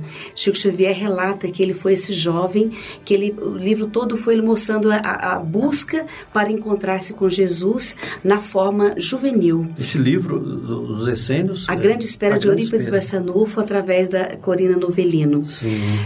[0.50, 2.72] Chico Xavier relata que ele foi esse jovem,
[3.06, 7.95] que ele, o livro todo foi ele mostrando a, a busca para encontrar-se com Jesus
[8.24, 9.68] na forma juvenil.
[9.80, 11.68] Esse livro dos essênios?
[11.68, 15.43] A Grande Espera a de Eurípides Barçanufo, através da Corina Novelino.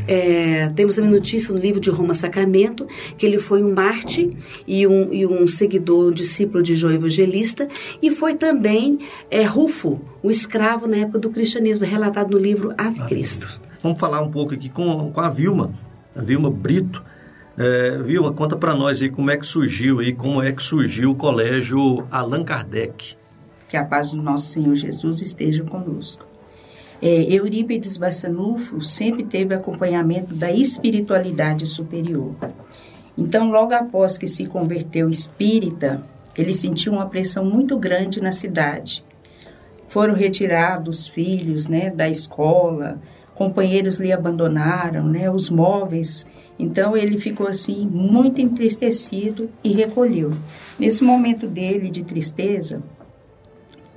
[0.07, 2.87] É, temos também notícia no livro de Roma Sacramento,
[3.17, 4.29] que ele foi um Marte
[4.67, 7.67] e um, e um seguidor, um discípulo de João Evangelista,
[8.01, 12.99] e foi também é, Rufo, um escravo na época do cristianismo, relatado no livro Ave
[13.07, 13.72] Cristo.
[13.83, 15.73] Vamos falar um pouco aqui com, com a Vilma,
[16.15, 17.03] a Vilma Brito.
[17.57, 21.11] É, Vilma, conta para nós aí como é que surgiu aí, como é que surgiu
[21.11, 23.15] o colégio Allan Kardec.
[23.67, 26.25] Que a paz do nosso Senhor Jesus esteja conosco.
[27.01, 32.33] É, Eurípides Bassanufo sempre teve acompanhamento da espiritualidade superior.
[33.17, 36.01] Então, logo após que se converteu espírita,
[36.35, 39.03] ele sentiu uma pressão muito grande na cidade.
[39.87, 42.99] Foram retirados filhos né, da escola,
[43.35, 46.25] companheiros lhe abandonaram, né, os móveis.
[46.57, 50.31] Então ele ficou assim muito entristecido e recolheu.
[50.77, 52.81] Nesse momento dele de tristeza,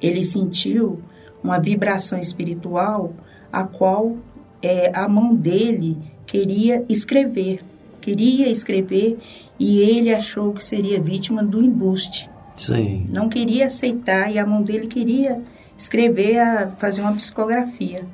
[0.00, 1.00] ele sentiu
[1.42, 3.12] uma vibração espiritual
[3.52, 4.16] a qual
[4.62, 7.60] é, a mão dele queria escrever,
[8.00, 9.18] queria escrever
[9.58, 12.28] e ele achou que seria vítima do embuste.
[12.56, 13.06] Sim.
[13.10, 15.40] Não queria aceitar e a mão dele queria
[15.76, 18.04] escrever, a, fazer uma psicografia.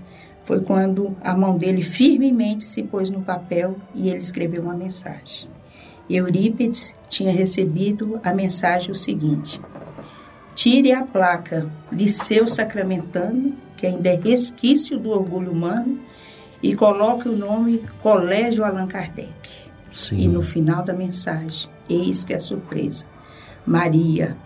[0.45, 5.49] Foi quando a mão dele firmemente se pôs no papel e ele escreveu uma mensagem.
[6.11, 9.61] Eurípides tinha recebido a mensagem o seguinte:
[10.55, 15.99] Tire a placa Liceu Sacramentano, que ainda é resquício do orgulho humano,
[16.63, 19.51] e coloque o nome Colégio Allan Kardec.
[19.91, 20.19] Sim.
[20.19, 23.07] E no final da mensagem, eis que é a surpresa.
[23.67, 24.37] Maria.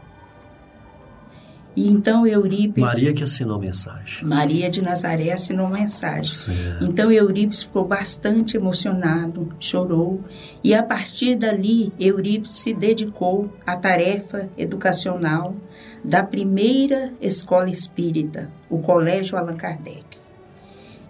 [1.77, 2.83] E então Eurípides.
[2.83, 4.27] Maria que assinou a mensagem.
[4.27, 6.33] Maria de Nazaré assinou a mensagem.
[6.33, 6.83] Certo.
[6.83, 10.24] Então Eurípides ficou bastante emocionado, chorou,
[10.64, 15.55] e a partir dali Eurípides se dedicou à tarefa educacional
[16.03, 20.18] da primeira escola espírita, o Colégio Allan Kardec.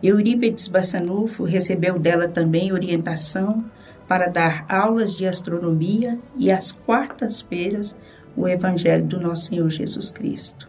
[0.02, 3.64] Eurípides Bassanufo recebeu dela também orientação
[4.08, 7.96] para dar aulas de astronomia e às quartas-feiras
[8.36, 10.68] o Evangelho do Nosso Senhor Jesus Cristo.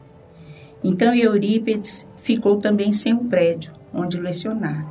[0.83, 4.85] Então Eurípides ficou também sem um prédio onde lecionar.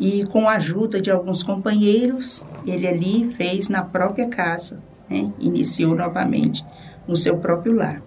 [0.00, 5.32] E com a ajuda de alguns companheiros, ele ali fez na própria casa, né?
[5.38, 6.64] iniciou novamente
[7.06, 8.02] no seu próprio lar.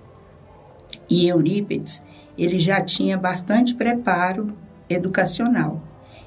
[1.09, 2.03] E Eurípides,
[2.37, 4.47] ele já tinha bastante preparo
[4.89, 5.81] educacional.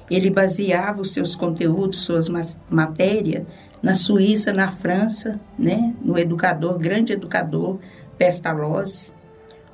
[0.09, 2.29] Ele baseava os seus conteúdos, suas
[2.69, 3.45] matérias,
[3.81, 7.77] na Suíça, na França, né, no educador, grande educador
[8.17, 9.11] Pestalozzi,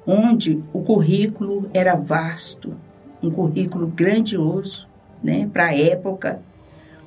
[0.06, 2.76] onde o currículo era vasto,
[3.22, 4.88] um currículo grandioso,
[5.24, 6.42] né, para a época,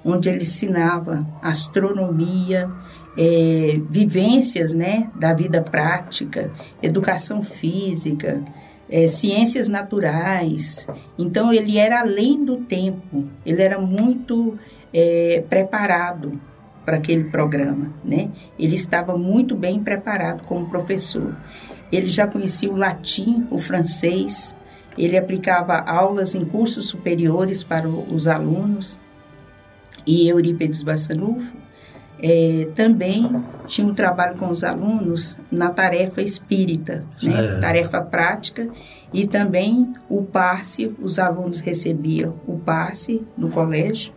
[0.05, 2.71] onde ele ensinava astronomia,
[3.17, 6.51] é, vivências, né, da vida prática,
[6.83, 8.43] educação física,
[8.95, 10.87] é, ciências naturais.
[11.19, 14.57] Então ele era além do tempo, ele era muito
[14.93, 16.31] é, preparado
[16.85, 18.31] para aquele programa, né?
[18.57, 21.35] Ele estava muito bem preparado como professor.
[21.91, 24.57] Ele já conhecia o latim, o francês,
[24.97, 29.01] ele aplicava aulas em cursos superiores para os alunos.
[30.07, 31.64] E Eurípides Bassanufo
[32.27, 37.59] é, também tinha um trabalho com os alunos na tarefa espírita, né?
[37.61, 38.67] tarefa prática,
[39.13, 44.11] e também o passe, os alunos recebiam o passe no colégio,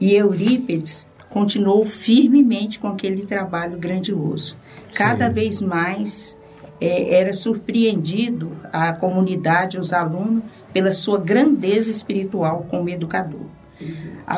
[0.00, 4.58] e Eurípides continuou firmemente com aquele trabalho grandioso.
[4.92, 5.32] Cada Sim.
[5.32, 6.36] vez mais
[6.80, 13.46] é, era surpreendido a comunidade, os alunos, pela sua grandeza espiritual como educador.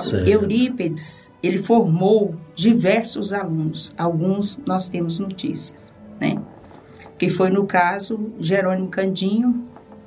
[0.02, 0.28] Certo.
[0.28, 6.40] Eurípides, ele formou diversos alunos, alguns nós temos notícias, né?
[7.18, 9.66] Que foi no caso Jerônimo Candinho,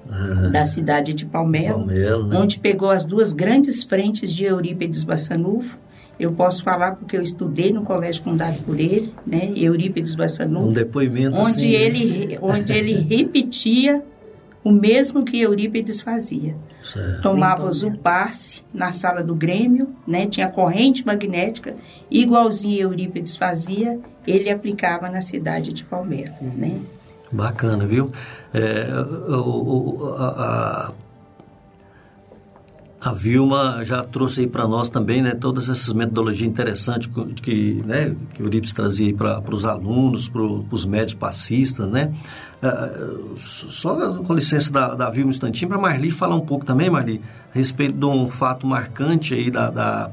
[0.09, 2.37] ah, da cidade de Palmelo, Palmelo né?
[2.37, 5.79] onde pegou as duas grandes frentes de Eurípides Bassanufo.
[6.19, 9.51] Eu posso falar porque eu estudei no colégio fundado por ele, né?
[9.55, 10.67] Eurípides Bassanufo.
[10.67, 12.37] Um depoimento onde assim, ele, né?
[12.41, 14.03] onde ele repetia
[14.63, 16.55] o mesmo que Eurípides fazia.
[16.81, 17.21] Certo.
[17.21, 20.25] Tomava o passe na sala do Grêmio, né?
[20.25, 21.75] tinha corrente magnética,
[22.09, 26.35] igualzinho Eurípides fazia, ele aplicava na cidade de Palmeiras.
[26.41, 26.79] Né?
[27.31, 28.11] Bacana, viu?
[28.53, 28.87] É,
[29.29, 30.93] o, o, a,
[33.03, 37.09] a Vilma já trouxe aí para nós também, né, todas essas metodologias interessantes
[37.41, 42.13] que, né, que o Eurípides trazia para os alunos, para os médios passistas, né?
[42.63, 46.89] Uh, só com licença da, da Vilma um instantinho, para Marli falar um pouco também,
[46.89, 47.19] Marli,
[47.53, 50.11] a respeito de um fato marcante aí da, da,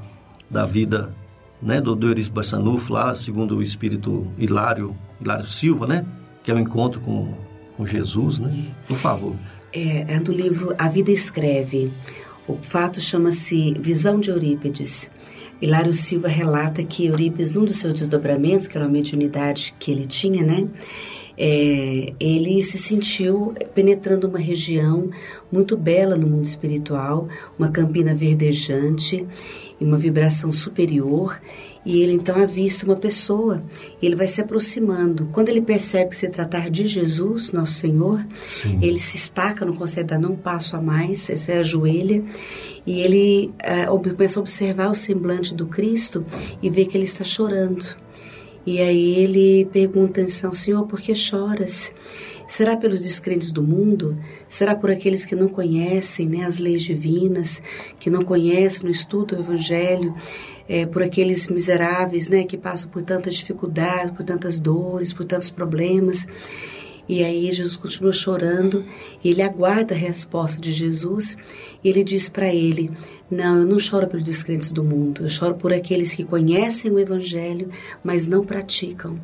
[0.50, 1.14] da vida
[1.62, 6.04] né, do, do Eurípides Bassanufo, lá, segundo o espírito Hilário, Hilário Silva, né?
[6.42, 7.34] Que é o um encontro com,
[7.76, 8.64] com Jesus, né?
[8.88, 9.36] Por favor.
[9.72, 11.92] É, é do livro A Vida Escreve.
[12.50, 15.08] O fato chama-se Visão de Eurípides.
[15.62, 20.04] Hilário Silva relata que Eurípides, num dos seus desdobramentos, que era uma mediunidade que ele
[20.04, 20.68] tinha, né?
[21.42, 25.08] é, ele se sentiu penetrando uma região
[25.50, 27.28] muito bela no mundo espiritual,
[27.58, 29.26] uma campina verdejante
[29.80, 31.40] e uma vibração superior.
[31.84, 33.62] E ele então avista uma pessoa,
[34.02, 35.30] ele vai se aproximando.
[35.32, 38.78] Quando ele percebe que se tratar de Jesus, nosso Senhor, Sim.
[38.82, 42.22] ele se estaca, não consegue dar um passo a mais, se ajoelha
[42.86, 43.54] e ele
[43.88, 46.24] uh, começa a observar o semblante do Cristo
[46.62, 47.86] e vê que ele está chorando.
[48.66, 51.92] E aí ele pergunta então, Senhor, por que choras?
[52.50, 54.18] Será pelos descrentes do mundo?
[54.48, 57.62] Será por aqueles que não conhecem né, as leis divinas,
[57.96, 60.16] que não conhecem, não estudam o Evangelho?
[60.68, 65.48] É, por aqueles miseráveis né, que passam por tantas dificuldades, por tantas dores, por tantos
[65.48, 66.26] problemas?
[67.08, 68.84] E aí Jesus continua chorando,
[69.24, 71.36] ele aguarda a resposta de Jesus
[71.84, 72.90] e ele diz para ele:
[73.30, 76.98] Não, eu não choro pelos descrentes do mundo, eu choro por aqueles que conhecem o
[76.98, 77.68] Evangelho,
[78.02, 79.20] mas não praticam.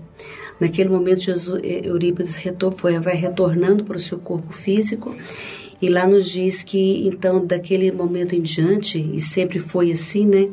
[0.61, 5.15] Naquele momento, Jesus, eh, Eurípides retor, foi, vai retornando para o seu corpo físico
[5.81, 10.49] e lá nos diz que, então, daquele momento em diante, e sempre foi assim, né?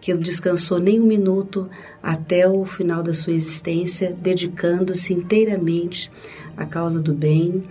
[0.00, 1.68] Que ele descansou nem um minuto
[2.02, 6.10] até o final da sua existência, dedicando-se inteiramente
[6.56, 7.62] à causa do bem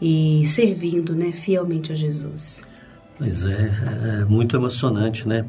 [0.00, 2.64] e servindo, né, fielmente a Jesus.
[3.18, 3.70] Pois é,
[4.20, 5.46] é muito emocionante, né?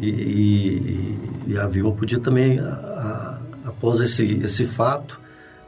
[0.00, 1.18] E, e,
[1.48, 5.20] e a Vilma podia também, a, a, após esse, esse fato,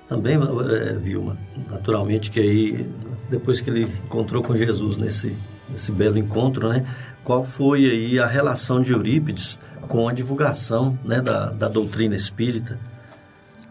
[0.09, 1.37] também, é, Vilma,
[1.71, 2.87] naturalmente que aí,
[3.31, 5.35] depois que ele encontrou com Jesus nesse,
[5.71, 6.85] nesse belo encontro, né?
[7.23, 12.79] Qual foi aí a relação de Eurípides com a divulgação né, da, da doutrina espírita?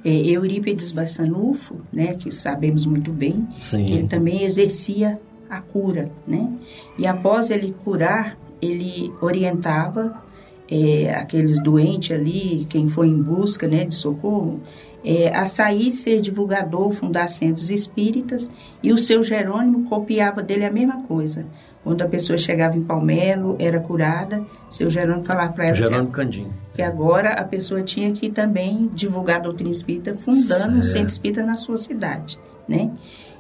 [0.04, 3.86] É, Eurípides Barçanufo, né, que sabemos muito bem, Sim.
[3.86, 5.20] ele também exercia
[5.50, 6.52] a cura, né?
[6.98, 10.22] E após ele curar, ele orientava
[10.70, 14.62] é, aqueles doentes ali, quem foi em busca, né, de socorro,
[15.04, 18.50] é, a sair ser divulgador, fundar centros espíritas,
[18.82, 21.46] e o seu Jerônimo copiava dele a mesma coisa.
[21.84, 26.14] Quando a pessoa chegava em Palmelo, era curada, seu Jerônimo falava para ela Jerônimo que,
[26.14, 26.48] Candim.
[26.74, 30.78] que agora a pessoa tinha que também divulgar a doutrina espírita, fundando certo.
[30.78, 32.90] um centro espírita na sua cidade, né?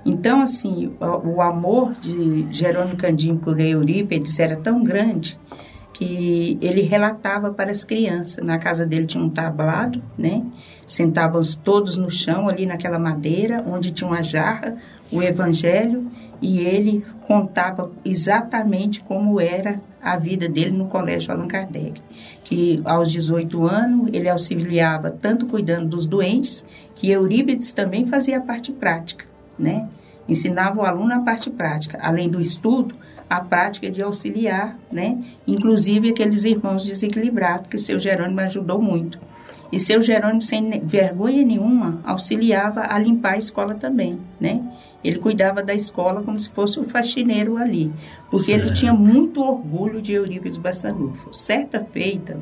[0.05, 5.39] Então, assim, o, amor de Jerônimo Candim por Eurípides era tão grande
[5.93, 8.43] que ele relatava para as crianças.
[8.43, 10.43] Na casa dele tinha um tablado, né?
[10.87, 14.75] Sentávamos todos no chão, ali naquela madeira, onde tinha uma jarra,
[15.11, 22.01] o evangelho, e ele contava exatamente como era a vida dele no colégio Allan Kardec.
[22.43, 26.65] Que aos 18 anos ele auxiliava tanto cuidando dos doentes,
[26.95, 29.25] que Eurípides também fazia a parte prática,
[29.57, 29.87] né?
[30.27, 32.95] Ensinava o aluno a parte prática, além do estudo,
[33.37, 35.17] a prática de auxiliar, né?
[35.47, 39.19] Inclusive aqueles irmãos desequilibrados que seu Jerônimo ajudou muito.
[39.71, 44.61] E seu Jerônimo, sem vergonha nenhuma, auxiliava a limpar a escola também, né?
[45.03, 47.91] Ele cuidava da escola como se fosse o faxineiro ali,
[48.29, 48.65] porque certo.
[48.65, 51.33] ele tinha muito orgulho de Eurípides Bassanufo.
[51.33, 52.39] Certa feita,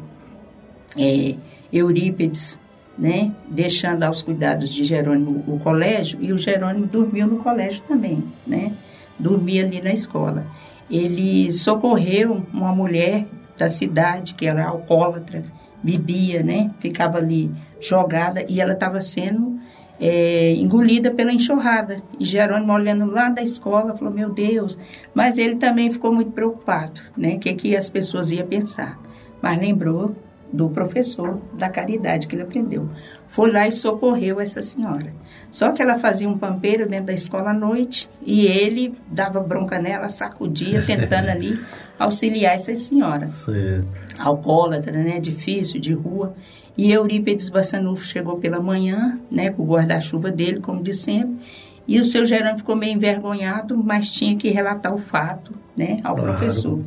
[0.98, 1.36] é,
[1.72, 2.60] Eurípides
[2.98, 8.24] né, deixando aos cuidados de Jerônimo o colégio, e o Jerônimo dormiu no colégio também,
[8.46, 8.74] né,
[9.18, 10.46] dormia ali na escola.
[10.92, 13.26] Ele socorreu uma mulher
[13.58, 15.44] da cidade, que era alcoólatra,
[15.82, 19.60] bebia, né, ficava ali jogada, e ela estava sendo
[20.02, 22.02] é, engolida pela enxurrada.
[22.20, 24.78] E Jerônimo, olhando lá da escola, falou: Meu Deus.
[25.14, 27.36] Mas ele também ficou muito preocupado, né?
[27.36, 29.00] O que, que as pessoas iam pensar.
[29.42, 30.16] Mas lembrou
[30.52, 32.90] do professor da caridade que ele aprendeu.
[33.28, 35.14] Foi lá e socorreu essa senhora.
[35.50, 39.80] Só que ela fazia um pampeiro dentro da escola à noite e ele dava bronca
[39.80, 41.60] nela, sacudia, tentando ali
[41.98, 43.26] auxiliar essa senhora.
[43.28, 43.88] Certo.
[44.20, 45.20] Alcoólatra, né?
[45.20, 46.34] Difícil, de rua.
[46.78, 49.52] E Eurípides Bassanufo chegou pela manhã, né?
[49.52, 51.38] Com o guarda-chuva dele, como de sempre.
[51.88, 55.98] E o seu Gerão ficou meio envergonhado, mas tinha que relatar o fato, né?
[56.04, 56.32] Ao claro.
[56.32, 56.82] professor.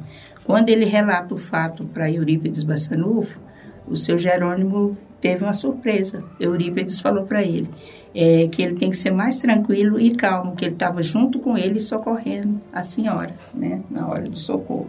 [0.44, 3.40] Quando ele relata o fato para Eurípides Bassanufo,
[3.87, 6.22] o seu Jerônimo teve uma surpresa.
[6.39, 7.68] Eurípides falou para ele
[8.14, 11.59] é, que ele tem que ser mais tranquilo e calmo, que ele estava junto com
[11.59, 14.89] ele socorrendo a senhora, né, na hora do socorro.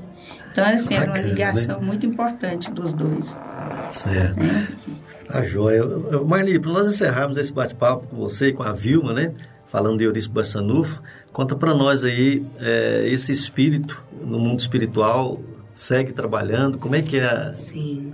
[0.52, 1.86] Então, assim, Bacana, era uma ligação né?
[1.86, 3.38] muito importante dos dois.
[3.92, 4.40] Certo.
[4.40, 4.68] Né?
[5.28, 5.84] Tá joia.
[6.26, 9.34] Marli, para nós encerrarmos esse bate-papo com você e com a Vilma, né?
[9.68, 11.02] Falando de Eurípides Bassanufo,
[11.34, 15.42] conta para nós aí é, esse espírito no mundo espiritual
[15.74, 17.52] segue trabalhando, como é que é?
[17.52, 18.14] Sim.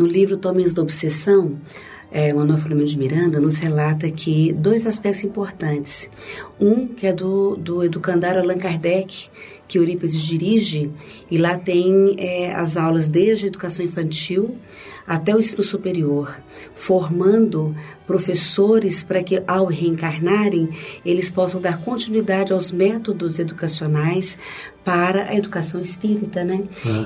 [0.00, 1.58] No livro Tomes da Obsessão,
[2.10, 6.08] é, Manuel Filomeno de Miranda nos relata que dois aspectos importantes.
[6.58, 9.28] Um, que é do, do educandário Allan Kardec,
[9.68, 10.90] que Eurípides dirige,
[11.30, 14.56] e lá tem é, as aulas desde a educação infantil
[15.06, 16.34] até o ensino superior,
[16.74, 17.76] formando
[18.10, 20.68] professores para que, ao reencarnarem,
[21.06, 24.36] eles possam dar continuidade aos métodos educacionais
[24.84, 26.64] para a educação espírita, né?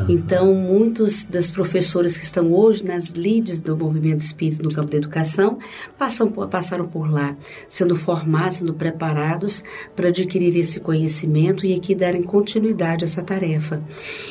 [0.08, 4.96] Então, muitos das professoras que estão hoje nas lides do movimento espírita no campo da
[4.96, 5.58] educação
[5.98, 7.36] passam, passaram por lá,
[7.68, 9.62] sendo formados, sendo preparados
[9.94, 13.82] para adquirir esse conhecimento e aqui darem continuidade a essa tarefa.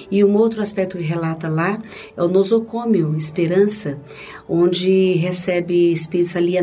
[0.09, 1.79] E um outro aspecto que relata lá
[2.17, 3.99] é o nosocômio, esperança,
[4.49, 6.62] onde recebe espíritos alienados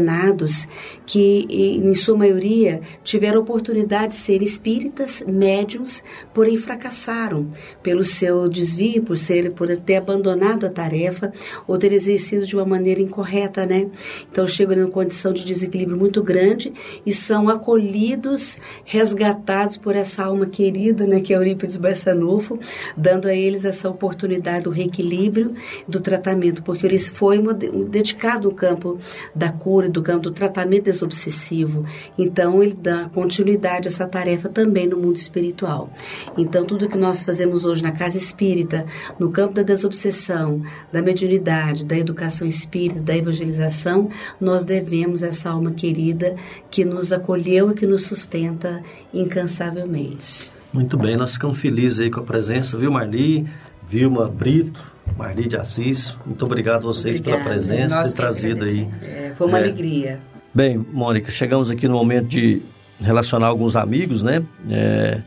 [1.07, 7.49] que, em sua maioria, tiveram oportunidade de ser espíritas, médiums, porém fracassaram
[7.83, 11.33] pelo seu desvio, por, ser, por ter abandonado a tarefa
[11.67, 13.89] ou ter exercido de uma maneira incorreta, né?
[14.31, 16.73] Então chegam em uma condição de desequilíbrio muito grande
[17.05, 22.59] e são acolhidos, resgatados por essa alma querida, né, que é Eurípides Barçanufo,
[22.97, 25.55] dando a eles essa oportunidade do reequilíbrio,
[25.87, 27.41] do tratamento, porque eles foi
[27.89, 28.99] dedicado ao campo
[29.35, 31.85] da cura, do campo do tratamento desobsessivo.
[32.19, 35.91] Então, ele dá continuidade a essa tarefa também no mundo espiritual.
[36.37, 38.87] Então, tudo que nós fazemos hoje na casa espírita,
[39.19, 40.63] no campo da desobsessão,
[40.93, 44.11] da mediunidade, da educação espírita, da evangelização,
[44.41, 46.37] nós devemos essa alma querida
[46.71, 48.83] que nos acolheu e que nos sustenta
[49.13, 50.53] incansavelmente.
[50.73, 53.47] Muito bem, nós ficamos felizes aí com a presença, viu, Marli,
[53.89, 54.81] Vilma Brito,
[55.17, 57.43] Marli de Assis, muito obrigado a vocês Obrigada.
[57.43, 58.89] pela presença, por ter trazido aí.
[59.03, 59.63] É, foi uma é.
[59.63, 60.21] alegria.
[60.53, 62.63] Bem, Mônica, chegamos aqui no momento de
[63.01, 64.43] relacionar alguns amigos, né?
[64.69, 65.23] É,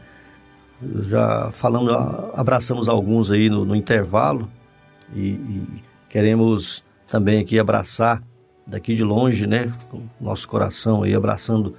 [1.03, 1.93] já falamos,
[2.35, 4.49] abraçamos alguns aí no, no intervalo
[5.15, 8.21] e, e, queremos também aqui abraçar
[8.65, 9.71] daqui de longe, né?
[10.19, 11.75] Nosso coração aí abraçando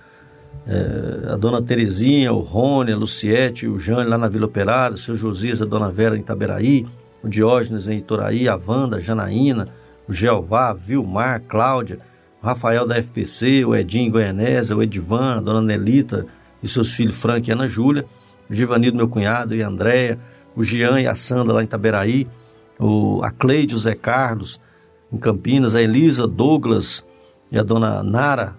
[0.66, 4.98] é, a dona Terezinha, o Rony, a Luciete, o Jânio lá na Vila Operária, o
[4.98, 6.86] seu Josias, a dona Vera em Itaberaí,
[7.24, 9.70] o Diógenes em Itoraí, a Wanda, Janaína,
[10.06, 11.98] o Jeová, Vilmar, Cláudia,
[12.42, 16.26] o Rafael da FPC, o Edinho Goianésia, o Edivan, a dona Nelita
[16.62, 18.04] e seus filhos Frank e Ana Júlia,
[18.48, 20.20] o Givanildo, meu cunhado, e a Andréia,
[20.54, 22.26] o Jean e a Sandra lá em Itaberaí,
[22.78, 24.60] o, a Cleide, o Zé Carlos,
[25.10, 27.02] em Campinas, a Elisa, Douglas
[27.50, 28.54] e a dona Nara,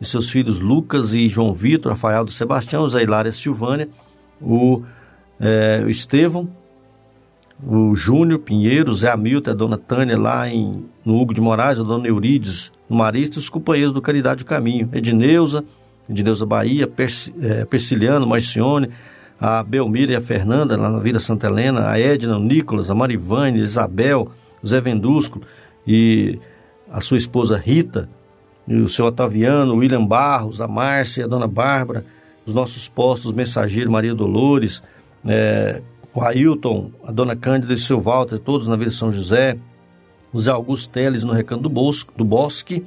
[0.00, 3.88] e seus filhos Lucas e João Vitor, Rafael do Sebastião, Zé Hilária Silvânia,
[4.40, 4.82] o,
[5.38, 6.48] é, o Estevão,
[7.66, 11.82] o Júnior Pinheiro, Zé Hamilton, a dona Tânia lá em, no Hugo de Moraes, a
[11.82, 15.64] dona Eurides no Marista os companheiros do Caridade do Caminho, Edneuza,
[16.08, 16.90] Edneuza Bahia,
[17.40, 18.90] é, Persiliano, Marcione,
[19.40, 22.94] a Belmira e a Fernanda lá na Vila Santa Helena, a Edna, o Nicolas, a
[22.94, 24.30] Marivane, a Isabel,
[24.62, 25.40] o Zé Vendusco
[25.86, 26.38] e
[26.90, 28.08] a sua esposa Rita,
[28.66, 32.04] o seu Otaviano, o William Barros, a Márcia, a dona Bárbara,
[32.44, 34.82] os nossos postos, Mensageiro, Maria Dolores,
[35.24, 35.80] é,
[36.14, 39.56] o Ailton, a dona Cândida e o seu Walter, todos na Vila São José,
[40.32, 42.84] o Zé Augusto Teles no Recanto do, Bosco, do Bosque,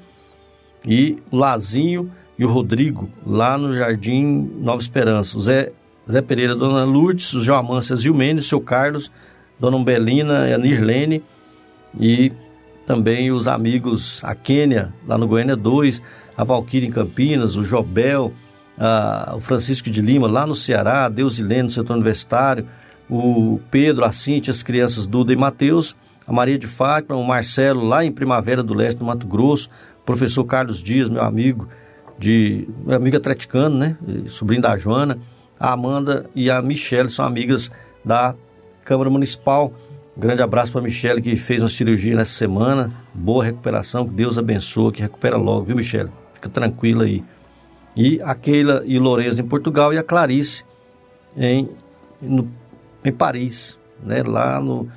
[0.86, 5.38] e o Lazinho e o Rodrigo, lá no Jardim Nova Esperança.
[5.38, 5.72] O Zé,
[6.10, 9.12] Zé Pereira, Dona Lourdes, o João Amância Zilmene, o seu Carlos,
[9.60, 11.24] Dona Umbelina e a Nirlene,
[11.98, 12.32] e
[12.86, 16.02] também os amigos, a Quênia, lá no Goiânia 2,
[16.36, 18.34] a Valquíria em Campinas, o Jobel,
[18.78, 22.68] a, o Francisco de Lima, lá no Ceará, a Deusilene, no setor universitário,
[23.10, 25.96] o Pedro, a Cintia, as crianças Duda e Mateus,
[26.26, 29.70] a Maria de Fátima, o Marcelo, lá em Primavera do Leste, no Mato Grosso,
[30.02, 31.68] o professor Carlos Dias, meu amigo,
[32.18, 33.98] de meu amigo atleticano, né?
[34.28, 35.20] Sobrinho da Joana,
[35.60, 37.72] a Amanda e a Michelle são amigas
[38.04, 38.36] da
[38.84, 39.74] Câmara Municipal.
[40.16, 42.94] Grande abraço para a Michelle, que fez uma cirurgia nessa semana.
[43.14, 46.12] Boa recuperação, que Deus abençoe, que recupera logo, viu, Michelle?
[46.34, 47.24] Fica tranquila aí.
[47.96, 50.64] E a Keila e Lourenço em Portugal e a Clarice
[51.36, 51.70] em,
[52.22, 52.48] no
[53.04, 54.88] em Paris, né, lá no,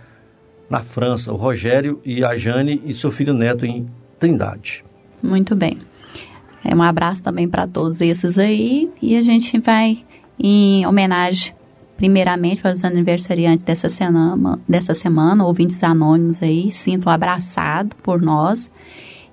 [0.68, 3.86] na França, o Rogério e a Jane e seu filho Neto em
[4.18, 4.84] Trindade.
[5.22, 5.78] Muito bem.
[6.64, 10.04] É um abraço também para todos esses aí e a gente vai
[10.38, 11.54] em homenagem
[11.96, 18.70] primeiramente para os aniversariantes dessa semana, dessa semana, ouvintes anônimos aí, sintam abraçado por nós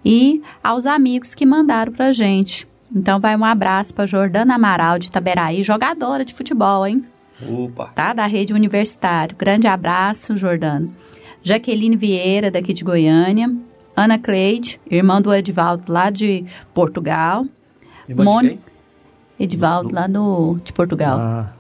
[0.05, 2.67] e aos amigos que mandaram para gente.
[2.95, 7.03] Então vai um abraço para Jordana Amaral de Itaberaí, jogadora de futebol, hein?
[7.49, 7.87] Opa.
[7.87, 8.13] Tá?
[8.13, 9.35] Da rede universitária.
[9.37, 10.93] Grande abraço, Jordano.
[11.41, 13.53] Jaqueline Vieira, daqui de Goiânia.
[13.95, 17.45] Ana Cleide, irmã do Edivaldo, lá de Portugal.
[18.07, 18.41] Irmã Mon...
[18.41, 18.59] de
[19.39, 19.95] Edivaldo, do...
[19.95, 21.17] lá do, de Portugal.
[21.19, 21.53] Ah.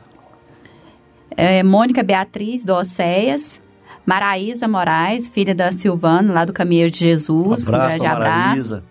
[1.35, 3.61] É, Mônica Beatriz, do Oceias.
[4.05, 7.67] Maraísa Moraes, filha da Silvana, lá do Caminho de Jesus.
[7.67, 8.83] Um abraço, um grande abraço.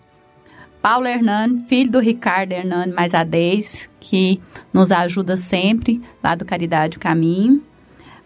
[0.82, 4.40] Paulo Hernani, filho do Ricardo Hernani mais a 10, que
[4.72, 7.62] nos ajuda sempre lá do Caridade Caminho.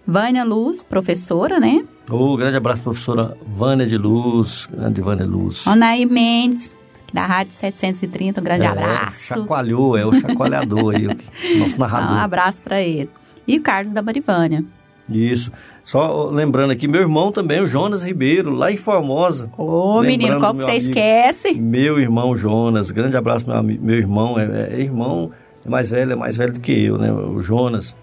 [0.07, 1.85] Vânia Luz, professora, né?
[2.11, 5.67] Ô, grande abraço, professora Vânia de Luz, grande Vânia Luz.
[5.67, 6.75] Onaí Mendes,
[7.13, 9.35] da Rádio 730, um grande É, abraço.
[9.35, 12.17] Chacoalhou, é o chacoalhador aí, o nosso narrador.
[12.17, 13.11] Um abraço para ele.
[13.47, 14.65] E o Carlos da Marivânia.
[15.09, 15.53] Isso.
[15.85, 19.49] Só lembrando aqui, meu irmão também, o Jonas Ribeiro, lá em Formosa.
[19.57, 21.55] Ô, menino, Lembrando como do meu você amigo, esquece?
[21.55, 25.31] Meu irmão Jonas, grande abraço, meu, meu irmão, é, é irmão,
[25.65, 27.13] é mais velho, é mais velho do que eu, né?
[27.13, 27.95] O Jonas.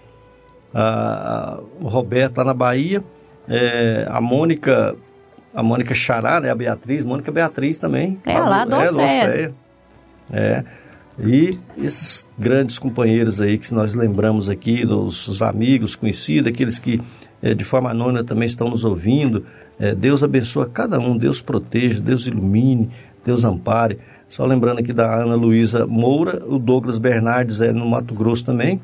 [0.72, 3.04] A- a- o Roberto lá na Bahia.
[3.46, 4.96] É, a Mônica,
[5.54, 6.50] a Mônica Xará, né?
[6.50, 8.18] A Beatriz, Mônica Beatriz também.
[8.24, 8.94] É, lá do é, Océs.
[9.28, 9.54] Océia.
[10.32, 10.64] É.
[11.18, 17.00] E esses grandes companheiros aí que nós lembramos aqui, os amigos, conhecidos, aqueles que
[17.40, 19.44] eh, de forma anônima também estão nos ouvindo.
[19.78, 22.90] Eh, Deus abençoa cada um, Deus proteja, Deus ilumine,
[23.24, 23.98] Deus ampare.
[24.28, 28.80] Só lembrando aqui da Ana Luísa Moura, o Douglas Bernardes é no Mato Grosso também.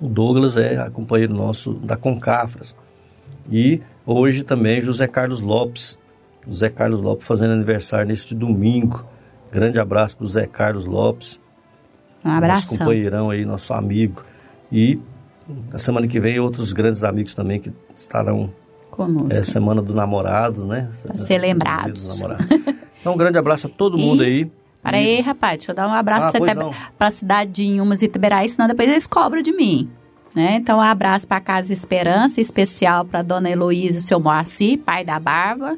[0.00, 2.74] O Douglas é companheiro nosso da Concafras.
[3.50, 5.98] E hoje também José Carlos Lopes.
[6.48, 9.04] José Carlos Lopes fazendo aniversário neste domingo.
[9.52, 11.40] Grande abraço para o Zé Carlos Lopes.
[12.24, 12.78] Um Nosso abração.
[12.78, 14.22] companheirão aí, nosso amigo.
[14.70, 14.98] E
[15.70, 18.52] na semana que vem outros grandes amigos também que estarão
[18.90, 19.32] Conosco.
[19.32, 20.88] é, Semana do Namorados, né?
[21.02, 22.20] Pra ser lembrados.
[23.00, 24.52] Então, um grande abraço a todo mundo E- aí.
[24.82, 26.72] Para aí, rapaz, deixa eu dar um abraço Ah, não.
[26.96, 29.90] pra cidade de Inhumas e Itiberaí, senão depois eles cobram de mim.
[30.34, 30.54] Né?
[30.56, 35.04] Então, um abraço para Casa Esperança, especial para Dona Heloísa e o seu Moacir, pai
[35.04, 35.76] da Bárbara.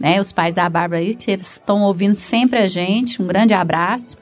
[0.00, 0.18] Né?
[0.20, 3.20] Os pais da Bárbara aí, que eles estão ouvindo sempre a gente.
[3.20, 4.16] Um grande abraço.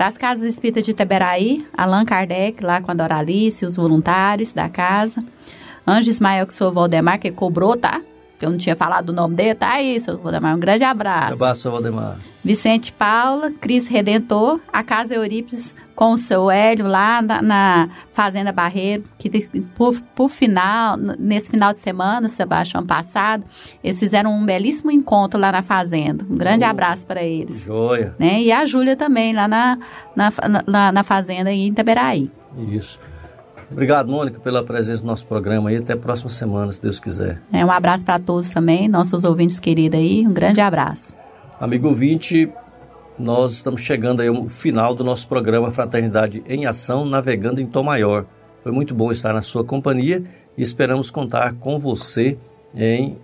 [0.00, 4.66] Para as Casas Espíritas de Iteberaí, Allan Kardec, lá com a Doralice, os voluntários da
[4.66, 5.22] casa.
[5.86, 8.00] Anjo Ismael, que o senhor Valdemar, que cobrou, tá?
[8.38, 10.56] Que eu não tinha falado o nome dele, tá aí, seu Valdemar.
[10.56, 11.34] Um grande abraço.
[11.34, 12.16] Abraço, seu Valdemar.
[12.42, 18.52] Vicente Paula, Cris Redentor, a Casa Eurípides com o seu Hélio lá na, na Fazenda
[18.52, 19.28] Barreiro, que
[19.74, 23.44] por, por final, nesse final de semana, Sebastião, ano passado,
[23.82, 26.24] eles fizeram um belíssimo encontro lá na Fazenda.
[26.28, 27.64] Um grande abraço para eles.
[27.64, 28.14] Joia.
[28.18, 28.42] Né?
[28.42, 29.78] E a Júlia também, lá na,
[30.16, 30.32] na,
[30.66, 32.30] na, na Fazenda em Itaberaí.
[32.68, 32.98] Isso.
[33.70, 35.76] Obrigado, Mônica, pela presença no nosso programa aí.
[35.76, 37.40] Até a próxima semana, se Deus quiser.
[37.52, 40.26] É, um abraço para todos também, nossos ouvintes queridos aí.
[40.26, 41.14] Um grande abraço.
[41.60, 42.50] Amigo ouvinte,
[43.20, 47.82] nós estamos chegando aí ao final do nosso programa Fraternidade em Ação, navegando em Tom
[47.82, 48.24] Maior.
[48.62, 50.24] Foi muito bom estar na sua companhia
[50.56, 52.38] e esperamos contar com você
[52.74, 53.18] em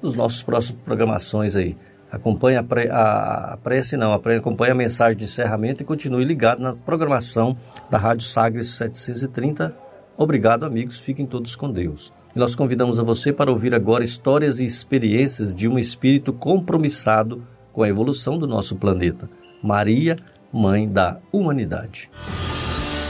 [0.00, 1.76] os nossos próximos programações aí.
[2.10, 5.86] Acompanhe a, pre, a, a prece, não, a pre, acompanhe a mensagem de encerramento e
[5.86, 7.54] continue ligado na programação
[7.90, 9.76] da Rádio Sagres 730.
[10.16, 10.98] Obrigado, amigos.
[10.98, 12.14] Fiquem todos com Deus.
[12.34, 17.42] E nós convidamos a você para ouvir agora histórias e experiências de um espírito compromissado
[17.78, 19.30] com a evolução do nosso planeta.
[19.62, 20.16] Maria,
[20.52, 22.10] Mãe da Humanidade.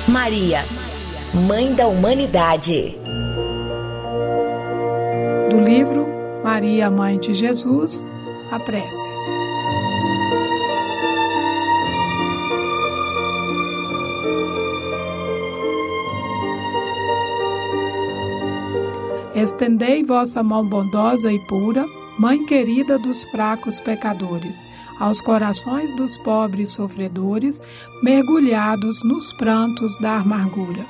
[0.06, 0.62] Maria,
[1.32, 2.94] Mãe da Humanidade.
[5.48, 6.06] Do livro
[6.44, 8.06] Maria, Mãe de Jesus,
[8.52, 9.10] a prece.
[19.34, 21.86] Estendei vossa mão bondosa e pura,
[22.18, 24.66] Mãe querida dos fracos pecadores,
[24.98, 27.62] aos corações dos pobres sofredores,
[28.02, 30.84] mergulhados nos prantos da amargura.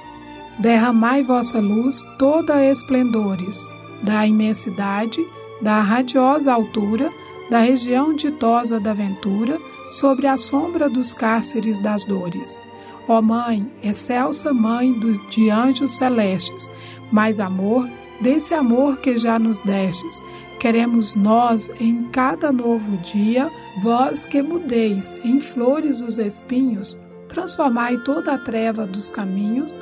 [0.58, 3.70] Derramai vossa luz toda esplendores,
[4.02, 5.22] da imensidade,
[5.60, 7.12] da radiosa altura,
[7.50, 9.60] da região ditosa da ventura,
[9.90, 12.58] sobre a sombra dos cárceres das dores.
[13.06, 14.98] Ó Mãe, excelsa Mãe
[15.28, 16.70] de anjos celestes,
[17.12, 17.86] mais amor,
[18.20, 20.22] desse amor que já nos destes,
[20.58, 23.50] queremos nós em cada novo dia,
[23.82, 26.98] vós que mudeis em flores os espinhos,
[27.28, 29.74] transformai toda a treva dos caminhos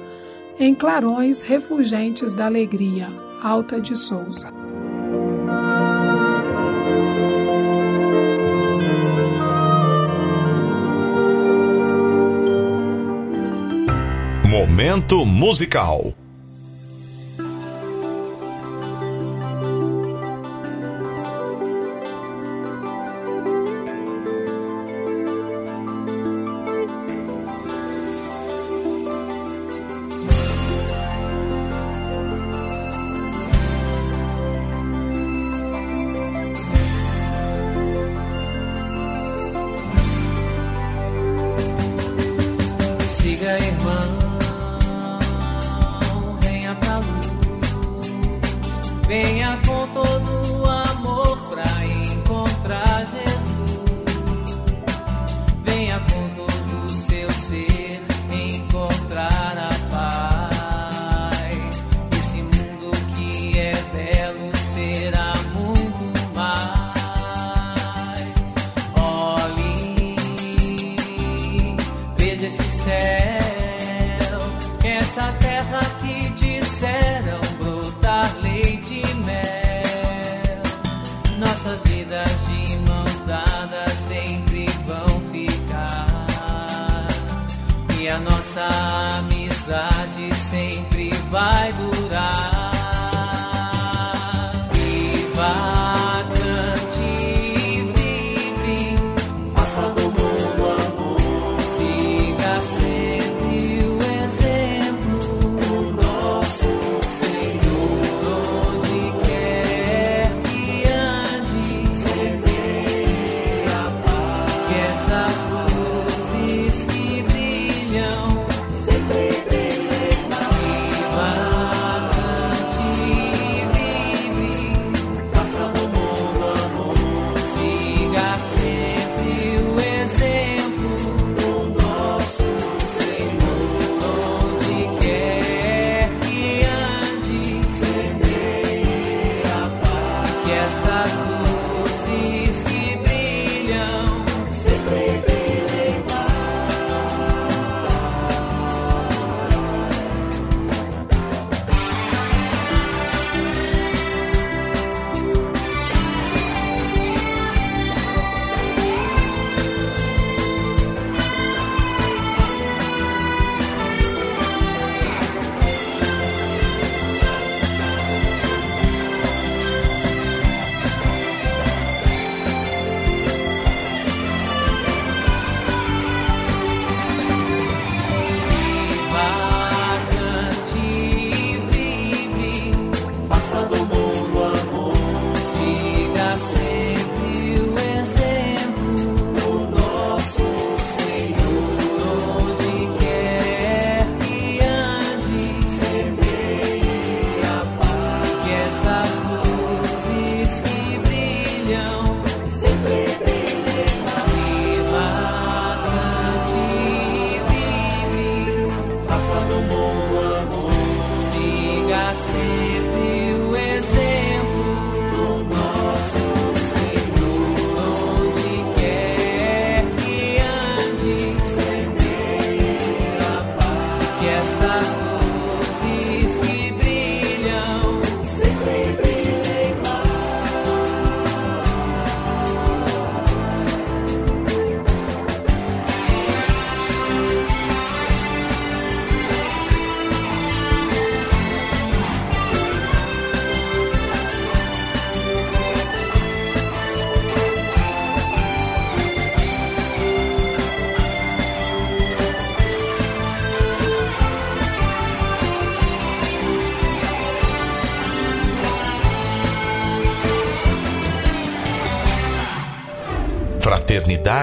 [0.58, 3.08] em clarões refulgentes da alegria.
[3.42, 4.52] Alta de Souza.
[14.48, 16.14] Momento musical.